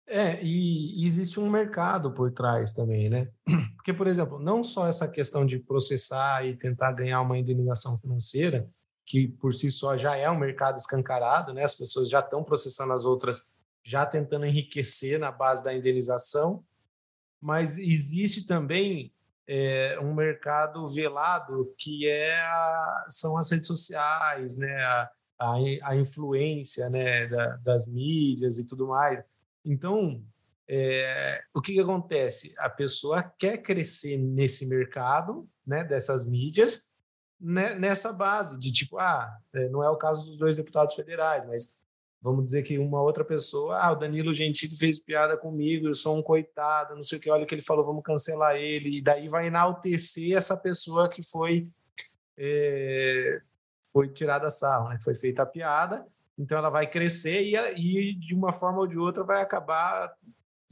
[0.06, 3.30] É, e, e existe um mercado por trás também, né?
[3.76, 8.68] Porque, por exemplo, não só essa questão de processar e tentar ganhar uma indenização financeira,
[9.06, 11.64] que por si só já é um mercado escancarado, né?
[11.64, 13.44] As pessoas já estão processando as outras,
[13.82, 16.64] já tentando enriquecer na base da indenização,
[17.40, 19.12] mas existe também
[19.48, 24.72] é, um mercado velado que é a, são as redes sociais, né?
[24.84, 25.10] A,
[25.42, 27.26] a, a influência, né?
[27.26, 29.22] Da, das mídias e tudo mais.
[29.64, 30.22] Então,
[30.68, 32.54] é, o que, que acontece?
[32.58, 35.84] A pessoa quer crescer nesse mercado, né?
[35.84, 36.90] Dessas mídias
[37.42, 39.28] né, nessa base de tipo, ah,
[39.70, 41.82] não é o caso dos dois deputados federais, mas
[42.20, 46.16] vamos dizer que uma outra pessoa, ah, o Danilo Gentili fez piada comigo, eu sou
[46.16, 49.02] um coitado, não sei o que, olha o que ele falou, vamos cancelar ele, e
[49.02, 51.68] daí vai enaltecer essa pessoa que foi
[52.38, 53.42] é,
[53.92, 56.06] foi tirada a sarro, né, foi feita a piada,
[56.38, 60.12] então ela vai crescer e, e de uma forma ou de outra vai acabar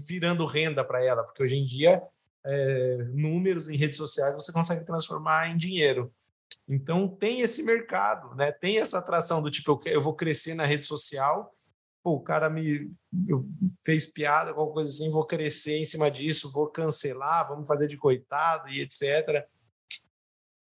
[0.09, 2.03] virando renda para ela, porque hoje em dia
[2.45, 6.13] é, números em redes sociais você consegue transformar em dinheiro.
[6.69, 8.51] Então tem esse mercado, né?
[8.53, 11.55] Tem essa atração do tipo, eu, vou crescer na rede social,
[12.03, 12.91] pô, o cara me
[13.85, 17.97] fez piada, alguma coisa assim, vou crescer em cima disso, vou cancelar, vamos fazer de
[17.97, 19.47] coitado e etc.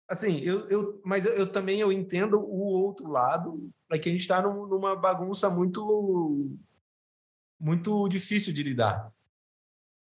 [0.08, 4.12] Assim, eu, eu mas eu, eu também eu entendo o outro lado, é que a
[4.12, 6.50] gente está num, numa bagunça muito
[7.60, 9.12] muito difícil de lidar.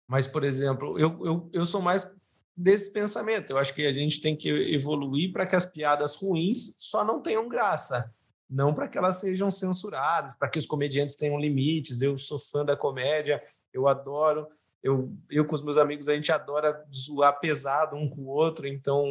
[0.07, 2.15] Mas, por exemplo, eu, eu, eu sou mais
[2.57, 3.51] desse pensamento.
[3.51, 7.21] Eu acho que a gente tem que evoluir para que as piadas ruins só não
[7.21, 8.13] tenham graça,
[8.49, 12.03] não para que elas sejam censuradas, para que os comediantes tenham limites.
[12.03, 13.43] Eu sou fã da comédia,
[13.73, 14.47] eu adoro.
[14.83, 18.69] Eu, eu com os meus amigos, a gente adora zoar pesado um com o outro,
[18.69, 19.05] então,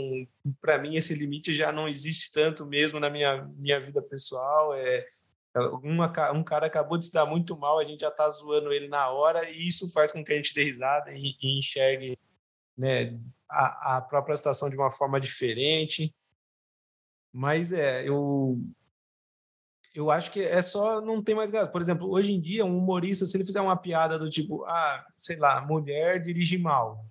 [0.61, 4.73] para mim, esse limite já não existe tanto mesmo na minha, minha vida pessoal.
[4.73, 5.05] É,
[5.83, 8.87] uma, um cara acabou de se dar muito mal, a gente já está zoando ele
[8.87, 12.17] na hora, e isso faz com que a gente dê risada e, e enxergue
[12.77, 13.17] né,
[13.49, 16.13] a, a própria situação de uma forma diferente.
[17.33, 18.61] Mas é, eu
[19.95, 21.71] eu acho que é só não tem mais graça.
[21.71, 25.05] Por exemplo, hoje em dia, um humorista, se ele fizer uma piada do tipo, ah,
[25.19, 27.05] sei lá, mulher dirige mal,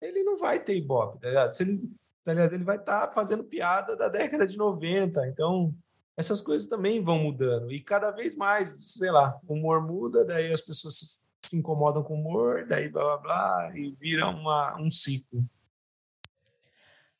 [0.00, 1.52] ele não vai ter ibope, tá ligado?
[1.52, 1.90] Se ele,
[2.22, 2.52] tá ligado?
[2.52, 5.26] ele vai estar tá fazendo piada da década de 90.
[5.28, 5.74] Então,
[6.16, 7.72] essas coisas também vão mudando.
[7.72, 12.02] E cada vez mais, sei lá, o humor muda, daí as pessoas se, se incomodam
[12.02, 15.44] com o humor, daí blá blá blá, e vira uma, um ciclo.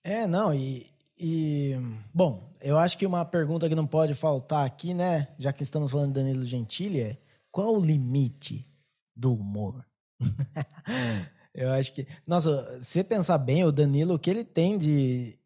[0.02, 0.90] É, não, e,
[1.20, 1.76] e.
[2.12, 5.28] Bom, eu acho que uma pergunta que não pode faltar aqui, né?
[5.38, 7.16] Já que estamos falando de Danilo Gentili, é
[7.50, 8.66] qual o limite
[9.14, 9.84] do humor?
[11.54, 12.06] eu acho que.
[12.26, 15.38] Nossa, se você pensar bem, o Danilo, o que ele tem de,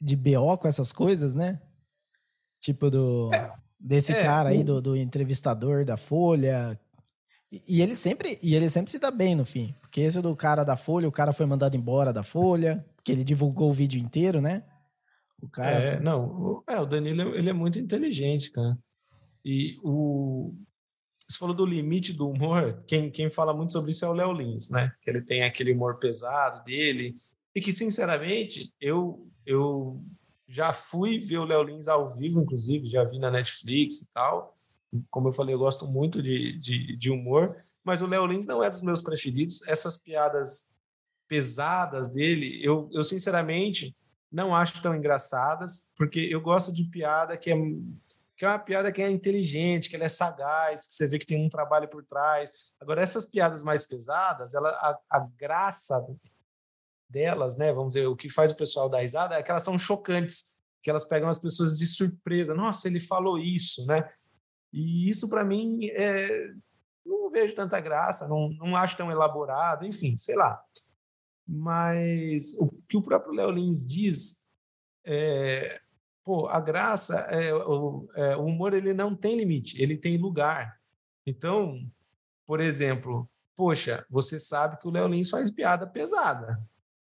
[0.00, 1.60] de BO com essas coisas, né?
[2.60, 3.30] Tipo do.
[3.78, 6.78] Desse É, cara aí, o- do, do entrevistador da Folha.
[7.52, 9.74] E, e ele sempre, e ele sempre se dá bem no fim.
[9.80, 13.22] Porque esse do cara da Folha, o cara foi mandado embora da Folha, porque ele
[13.22, 14.62] divulgou o vídeo inteiro, né?
[15.40, 15.70] O cara.
[15.70, 18.78] É, não, o, é, o Danilo ele é muito inteligente, cara.
[19.44, 20.54] E o.
[21.28, 24.32] Você falou do limite do humor, quem, quem fala muito sobre isso é o Léo
[24.32, 24.92] Lins, né?
[25.00, 27.14] Que ele tem aquele humor pesado dele.
[27.54, 30.02] E que, sinceramente, eu, eu
[30.46, 34.56] já fui ver o Léo Lins ao vivo, inclusive, já vi na Netflix e tal.
[35.10, 38.62] Como eu falei, eu gosto muito de, de, de humor, mas o Léo Lins não
[38.62, 39.66] é dos meus preferidos.
[39.66, 40.68] Essas piadas
[41.26, 43.96] pesadas dele, eu, eu sinceramente
[44.34, 47.54] não acho tão engraçadas, porque eu gosto de piada que é,
[48.36, 51.26] que é uma piada que é inteligente, que ela é sagaz, que você vê que
[51.26, 52.50] tem um trabalho por trás.
[52.80, 56.04] Agora, essas piadas mais pesadas, ela, a, a graça
[57.08, 57.72] delas, né?
[57.72, 60.90] Vamos dizer, o que faz o pessoal dar risada é que elas são chocantes, que
[60.90, 62.54] elas pegam as pessoas de surpresa.
[62.54, 64.10] Nossa, ele falou isso, né?
[64.72, 66.50] E isso, para mim, é,
[67.06, 70.60] não vejo tanta graça, não, não acho tão elaborado, enfim, sei lá.
[71.46, 74.42] Mas o que o próprio Léo Lins diz
[75.04, 75.80] é,
[76.24, 80.80] pô, a graça, é, o, é, o humor ele não tem limite, ele tem lugar.
[81.26, 81.78] Então,
[82.46, 86.58] por exemplo, poxa, você sabe que o Léo Lins faz piada pesada.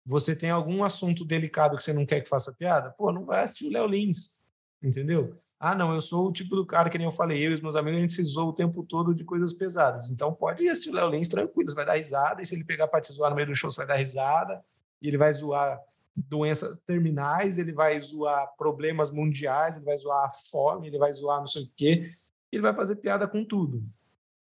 [0.05, 2.91] Você tem algum assunto delicado que você não quer que faça piada?
[2.91, 4.43] Pô, não vai assistir o Léo Lins,
[4.82, 5.37] entendeu?
[5.59, 7.61] Ah, não, eu sou o tipo do cara que nem eu falei, eu e os
[7.61, 10.11] meus amigos, a gente se zoa o tempo todo de coisas pesadas.
[10.11, 12.64] Então pode ir assistir o Léo Lins tranquilo, você vai dar risada, e se ele
[12.64, 14.62] pegar pra te zoar no meio do show, você vai dar risada,
[15.00, 15.80] e ele vai zoar
[16.14, 21.40] doenças terminais, ele vai zoar problemas mundiais, ele vai zoar a fome, ele vai zoar
[21.40, 22.11] não sei o quê,
[22.52, 23.82] ele vai fazer piada com tudo.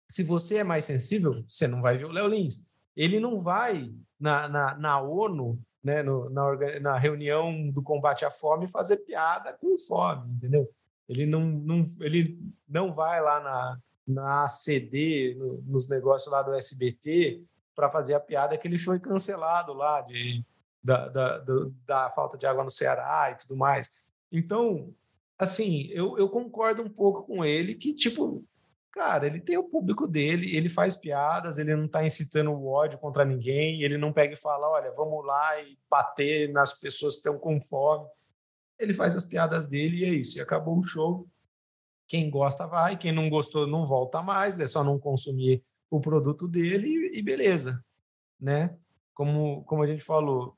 [0.08, 2.66] Se você é mais sensível, você não vai ver o Léo Lins.
[2.96, 8.30] Ele não vai na, na, na ONU, né, no, na, na reunião do combate à
[8.30, 10.70] fome, fazer piada com fome, entendeu?
[11.08, 12.38] Ele não, não, ele
[12.68, 17.42] não vai lá na, na ACD, no- nos negócios lá do SBT,
[17.74, 20.44] para fazer a piada que ele foi cancelado lá de,
[20.82, 24.12] da, da, do- da falta de água no Ceará e tudo mais.
[24.32, 24.92] Então,
[25.38, 28.44] assim, eu, eu concordo um pouco com ele que, tipo,
[28.90, 32.98] cara, ele tem o público dele, ele faz piadas, ele não está incitando o ódio
[32.98, 37.18] contra ninguém, ele não pega e fala, olha, vamos lá e bater nas pessoas que
[37.18, 38.06] estão com fome.
[38.78, 40.38] Ele faz as piadas dele e é isso.
[40.38, 41.28] E acabou o show.
[42.06, 46.46] Quem gosta vai, quem não gostou não volta mais, é só não consumir o produto
[46.46, 47.82] dele e, e beleza,
[48.38, 48.76] né?
[49.14, 50.56] Como, como a gente falou,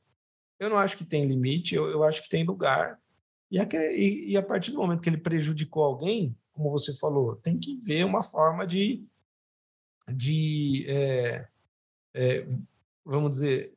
[0.59, 2.99] eu não acho que tem limite, eu, eu acho que tem lugar.
[3.51, 7.37] E, aque- e, e a partir do momento que ele prejudicou alguém, como você falou,
[7.37, 9.05] tem que ver uma forma de,
[10.09, 11.49] de é,
[12.15, 12.47] é,
[13.05, 13.76] vamos dizer,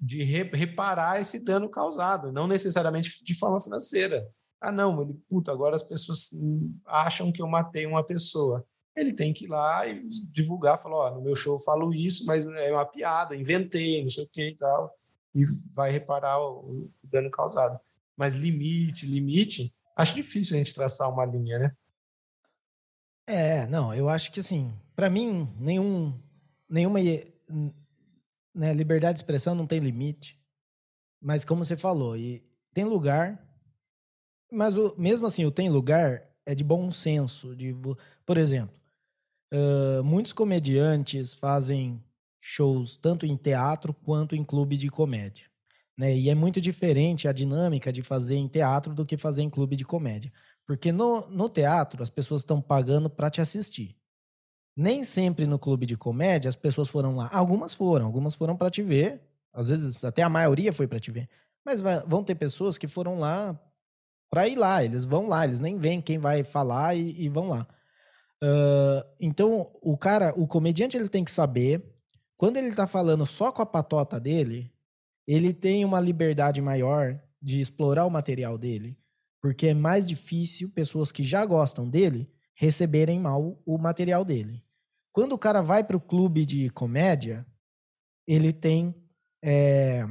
[0.00, 4.26] de re- reparar esse dano causado, não necessariamente de forma financeira.
[4.60, 6.30] Ah, não, ele, puta, agora as pessoas
[6.86, 8.64] acham que eu matei uma pessoa.
[8.94, 12.24] Ele tem que ir lá e divulgar, falar, ó, no meu show eu falo isso,
[12.26, 14.94] mas é uma piada, inventei, não sei o que e tal,
[15.34, 15.42] e
[15.74, 17.80] vai reparar o, o dano causado.
[18.16, 21.72] Mas limite, limite, acho difícil a gente traçar uma linha, né?
[23.26, 26.12] É, não, eu acho que assim, pra mim, nenhum,
[26.68, 26.98] nenhuma
[28.54, 30.38] né, liberdade de expressão não tem limite.
[31.20, 32.44] Mas como você falou, e
[32.74, 33.40] tem lugar,
[34.50, 37.54] mas o, mesmo assim, o tem lugar é de bom senso.
[37.54, 37.74] De,
[38.26, 38.74] por exemplo,
[39.52, 42.02] ãh, muitos comediantes fazem
[42.40, 45.46] shows tanto em teatro quanto em clube de comédia.
[45.96, 46.16] Né?
[46.16, 49.76] E é muito diferente a dinâmica de fazer em teatro do que fazer em clube
[49.76, 50.32] de comédia.
[50.66, 53.96] Porque no, no teatro, as pessoas estão pagando para te assistir.
[54.76, 57.28] Nem sempre no clube de comédia as pessoas foram lá.
[57.32, 59.20] Algumas foram, algumas foram para te ver.
[59.52, 61.28] Às vezes, até a maioria foi para te ver.
[61.64, 63.58] Mas vão ter pessoas que foram lá
[64.30, 64.82] para ir lá.
[64.82, 67.66] Eles vão lá, eles nem veem quem vai falar e, e vão lá.
[68.42, 71.82] Ah, então, o cara, o comediante, ele tem que saber.
[72.36, 74.72] Quando ele tá falando só com a patota dele,
[75.26, 78.98] ele tem uma liberdade maior de explorar o material dele.
[79.40, 82.28] Porque é mais difícil pessoas que já gostam dele
[82.62, 84.62] receberem mal o material dele.
[85.10, 87.44] Quando o cara vai para o clube de comédia,
[88.24, 88.94] ele tem
[89.44, 90.06] é,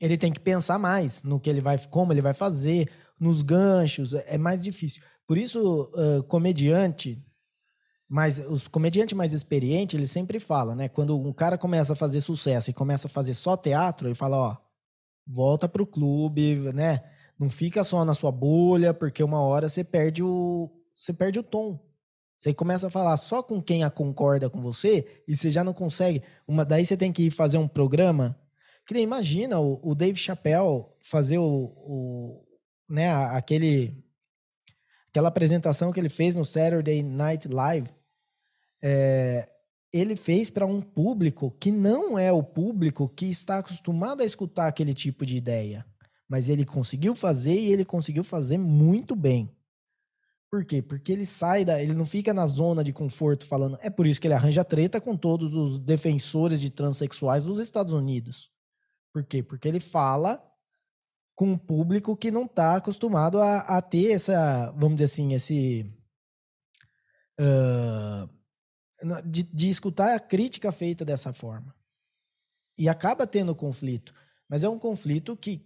[0.00, 2.88] ele tem que pensar mais no que ele vai, como ele vai fazer,
[3.18, 5.02] nos ganchos, é mais difícil.
[5.26, 7.20] Por isso, uh, comediante,
[8.08, 10.88] mas os comediantes mais experientes, ele sempre fala, né?
[10.88, 14.36] Quando um cara começa a fazer sucesso e começa a fazer só teatro, ele fala,
[14.36, 14.56] ó,
[15.26, 17.02] volta pro clube, né?
[17.36, 20.70] Não fica só na sua bolha, porque uma hora você perde o
[21.00, 21.80] você perde o tom.
[22.36, 25.72] Você começa a falar só com quem a concorda com você e você já não
[25.72, 26.22] consegue.
[26.46, 28.38] Uma, daí você tem que ir fazer um programa.
[28.86, 32.46] Que nem imagina o, o Dave Chappelle fazer o, o
[32.88, 33.94] né, aquele
[35.08, 37.88] aquela apresentação que ele fez no Saturday Night Live.
[38.82, 39.48] É,
[39.90, 44.66] ele fez para um público que não é o público que está acostumado a escutar
[44.66, 45.84] aquele tipo de ideia.
[46.28, 49.50] Mas ele conseguiu fazer e ele conseguiu fazer muito bem.
[50.50, 50.82] Por quê?
[50.82, 51.80] Porque ele sai da.
[51.80, 53.78] Ele não fica na zona de conforto falando.
[53.82, 57.92] É por isso que ele arranja treta com todos os defensores de transexuais dos Estados
[57.92, 58.50] Unidos.
[59.12, 59.44] Por quê?
[59.44, 60.44] Porque ele fala
[61.36, 64.72] com um público que não está acostumado a, a, ter essa.
[64.72, 65.86] Vamos dizer assim, esse.
[67.38, 68.28] Uh,
[69.24, 71.72] de, de escutar a crítica feita dessa forma.
[72.76, 74.12] E acaba tendo conflito.
[74.48, 75.64] Mas é um conflito que,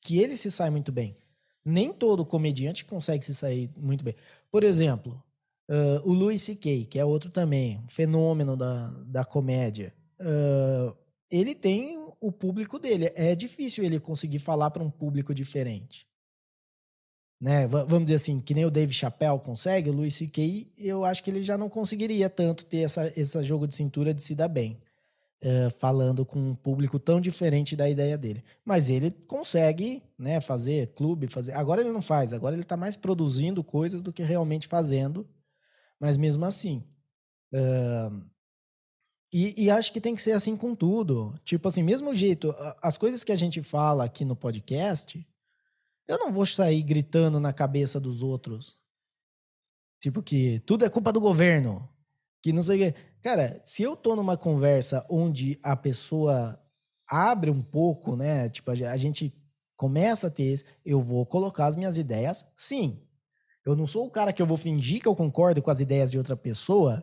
[0.00, 1.22] que ele se sai muito bem
[1.64, 4.14] nem todo comediante consegue se sair muito bem.
[4.50, 5.22] Por exemplo,
[5.68, 9.92] uh, o Louis C.K., que é outro também, um fenômeno da, da comédia.
[10.20, 10.94] Uh,
[11.30, 13.10] ele tem o público dele.
[13.14, 16.06] É difícil ele conseguir falar para um público diferente.
[17.40, 17.66] Né?
[17.66, 21.30] Vamos dizer assim, que nem o Dave Chappelle consegue, o Louis C.K., eu acho que
[21.30, 24.78] ele já não conseguiria tanto ter essa, esse jogo de cintura de se dar bem.
[25.44, 28.42] Uh, falando com um público tão diferente da ideia dele.
[28.64, 31.52] Mas ele consegue né, fazer clube, fazer.
[31.52, 35.28] Agora ele não faz, agora ele está mais produzindo coisas do que realmente fazendo.
[36.00, 36.82] Mas mesmo assim.
[37.52, 38.24] Uh,
[39.36, 41.38] e, e, acho que tem que ser assim com tudo.
[41.44, 45.26] Tipo assim, mesmo jeito, as coisas que a gente fala aqui no podcast,
[46.06, 48.78] eu não vou sair gritando na cabeça dos outros.
[50.00, 51.88] Tipo que tudo é culpa do governo.
[52.40, 52.98] Que não sei o quê.
[53.24, 56.62] Cara, se eu tô numa conversa onde a pessoa
[57.08, 58.50] abre um pouco, né?
[58.50, 59.34] Tipo, a gente
[59.74, 63.02] começa a ter, eu vou colocar as minhas ideias, sim.
[63.64, 66.10] Eu não sou o cara que eu vou fingir que eu concordo com as ideias
[66.10, 67.02] de outra pessoa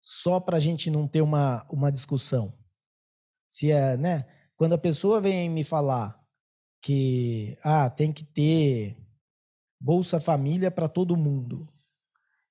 [0.00, 2.56] só pra gente não ter uma, uma discussão.
[3.48, 4.26] Se é, né?
[4.54, 6.24] Quando a pessoa vem me falar
[6.80, 8.96] que ah, tem que ter
[9.80, 11.66] Bolsa Família para todo mundo.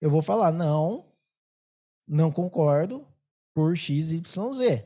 [0.02, 1.08] Eu vou falar, não,
[2.08, 3.06] não concordo
[3.54, 4.86] por X, Y, Z,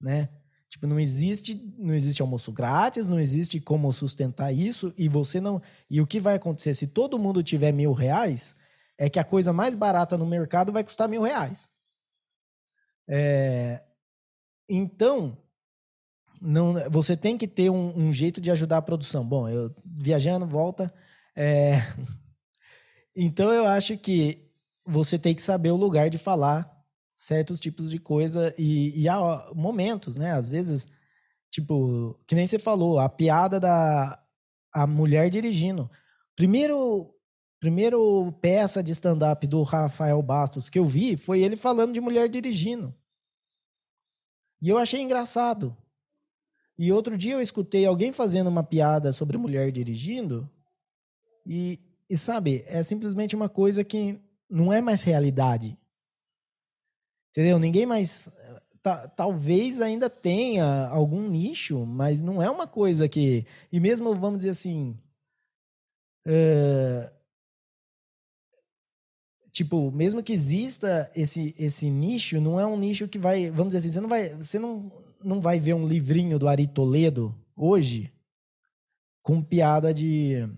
[0.00, 0.28] né?
[0.68, 5.62] Tipo, não existe, não existe almoço grátis, não existe como sustentar isso e você não.
[5.88, 8.54] E o que vai acontecer se todo mundo tiver mil reais
[8.98, 11.70] é que a coisa mais barata no mercado vai custar mil reais.
[13.08, 13.82] É...
[14.68, 15.38] Então,
[16.42, 19.24] não, você tem que ter um, um, jeito de ajudar a produção.
[19.24, 20.92] Bom, eu viajando, volta.
[21.34, 21.76] É...
[23.20, 24.47] Então, eu acho que
[24.88, 26.74] você tem que saber o lugar de falar
[27.14, 30.32] certos tipos de coisa e, e há momentos, né?
[30.32, 30.88] Às vezes,
[31.50, 34.18] tipo, que nem você falou, a piada da
[34.72, 35.90] a mulher dirigindo.
[36.34, 37.12] Primeiro,
[37.60, 42.28] primeiro peça de stand-up do Rafael Bastos que eu vi foi ele falando de mulher
[42.28, 42.94] dirigindo.
[44.62, 45.76] E eu achei engraçado.
[46.78, 50.48] E outro dia eu escutei alguém fazendo uma piada sobre mulher dirigindo
[51.44, 55.78] e, e sabe, é simplesmente uma coisa que não é mais realidade.
[57.30, 57.58] Entendeu?
[57.58, 58.28] Ninguém mais.
[59.16, 63.46] talvez ainda tenha algum nicho, mas não é uma coisa que.
[63.70, 64.96] E mesmo, vamos dizer assim.
[66.26, 67.10] Uh,
[69.50, 73.50] tipo, mesmo que exista esse, esse nicho, não é um nicho que vai.
[73.50, 74.92] Vamos dizer assim, você não vai, você não,
[75.22, 78.12] não vai ver um livrinho do Ari Toledo hoje
[79.22, 80.48] com piada de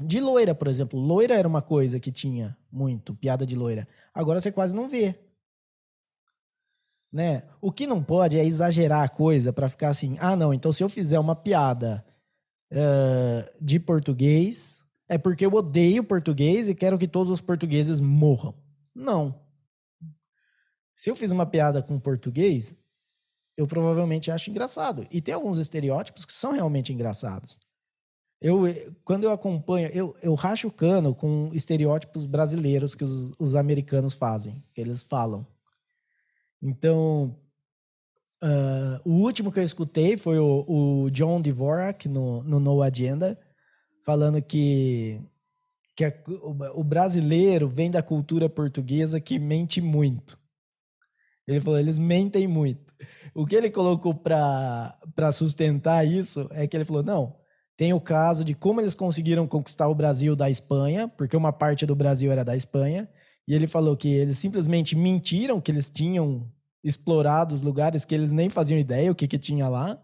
[0.00, 0.98] de loira, por exemplo.
[0.98, 3.86] Loira era uma coisa que tinha muito, piada de loira.
[4.14, 5.18] Agora você quase não vê.
[7.12, 7.42] Né?
[7.60, 10.82] O que não pode é exagerar a coisa para ficar assim, ah, não, então se
[10.82, 12.04] eu fizer uma piada
[12.70, 18.54] uh, de português, é porque eu odeio português e quero que todos os portugueses morram.
[18.94, 19.40] Não.
[20.94, 22.76] Se eu fiz uma piada com português,
[23.56, 25.06] eu provavelmente acho engraçado.
[25.10, 27.56] E tem alguns estereótipos que são realmente engraçados.
[28.40, 28.62] Eu,
[29.04, 34.14] quando eu acompanho, eu, eu racho o cano com estereótipos brasileiros que os, os americanos
[34.14, 35.44] fazem, que eles falam.
[36.62, 37.36] Então,
[38.42, 43.38] uh, o último que eu escutei foi o, o John Dvorak no, no No Agenda,
[44.04, 45.20] falando que,
[45.96, 50.38] que a, o, o brasileiro vem da cultura portuguesa que mente muito.
[51.44, 52.94] Ele falou, eles mentem muito.
[53.34, 57.36] O que ele colocou para sustentar isso é que ele falou, não,
[57.78, 61.86] Tem o caso de como eles conseguiram conquistar o Brasil da Espanha, porque uma parte
[61.86, 63.08] do Brasil era da Espanha.
[63.46, 66.50] E ele falou que eles simplesmente mentiram que eles tinham
[66.82, 69.96] explorado os lugares que eles nem faziam ideia o que, que tinha lá.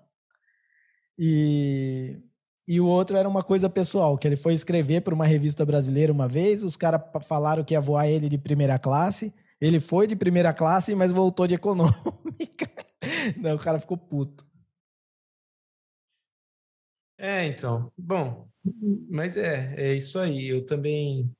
[1.18, 2.22] E,
[2.68, 6.12] e o outro era uma coisa pessoal, que ele foi escrever para uma revista brasileira
[6.12, 9.35] uma vez, os caras falaram que ia voar ele de primeira classe.
[9.61, 12.70] Ele foi de primeira classe, mas voltou de econômica.
[13.37, 14.47] Não, o cara ficou puto.
[17.17, 17.93] É, então.
[17.97, 18.49] Bom,
[19.09, 20.49] mas é, é isso aí.
[20.49, 21.35] Eu também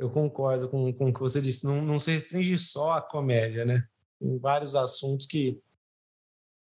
[0.00, 1.66] eu concordo com, com o que você disse.
[1.66, 3.86] Não, não se restringe só à comédia, né?
[4.18, 5.60] Tem vários assuntos que,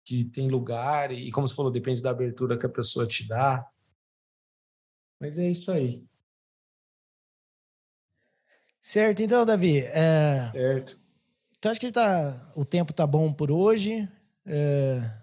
[0.03, 3.63] que tem lugar e, como você falou, depende da abertura que a pessoa te dá.
[5.19, 6.03] Mas é isso aí.
[8.81, 9.81] Certo, então, Davi.
[9.81, 10.49] É...
[10.51, 10.99] Certo.
[11.59, 14.09] Então acho que tá, o tempo tá bom por hoje.
[14.47, 15.15] É...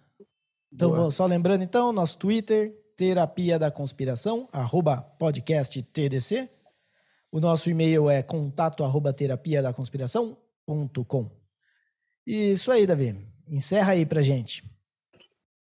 [0.73, 1.11] Então, Boa.
[1.11, 6.49] só lembrando, então, nosso Twitter, Terapia da Conspiração, arroba podcast TDC.
[7.31, 11.31] O nosso e-mail é contato arroba terapia da conspiração.com.
[12.27, 13.27] Isso aí, Davi.
[13.47, 14.65] Encerra aí pra gente.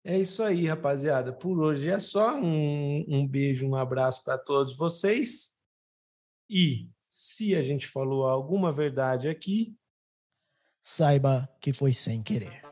[0.04, 1.34] É isso aí, rapaziada.
[1.34, 2.36] Por hoje é só.
[2.36, 5.58] Um, um beijo, um abraço para todos vocês.
[6.50, 9.76] E se a gente falou alguma verdade aqui,
[10.90, 12.67] Saiba que foi sem querer.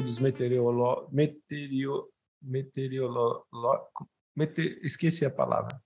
[0.00, 2.10] Estudos meteorolo, meteorio,
[2.42, 3.46] meteorolo,
[4.34, 5.80] mete, esqueci a palavra.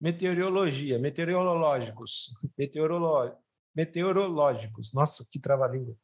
[0.00, 3.38] Meteorologia, meteorológicos, meteorolo,
[3.74, 4.92] meteorológicos.
[4.92, 5.96] Nossa, que trava-língua.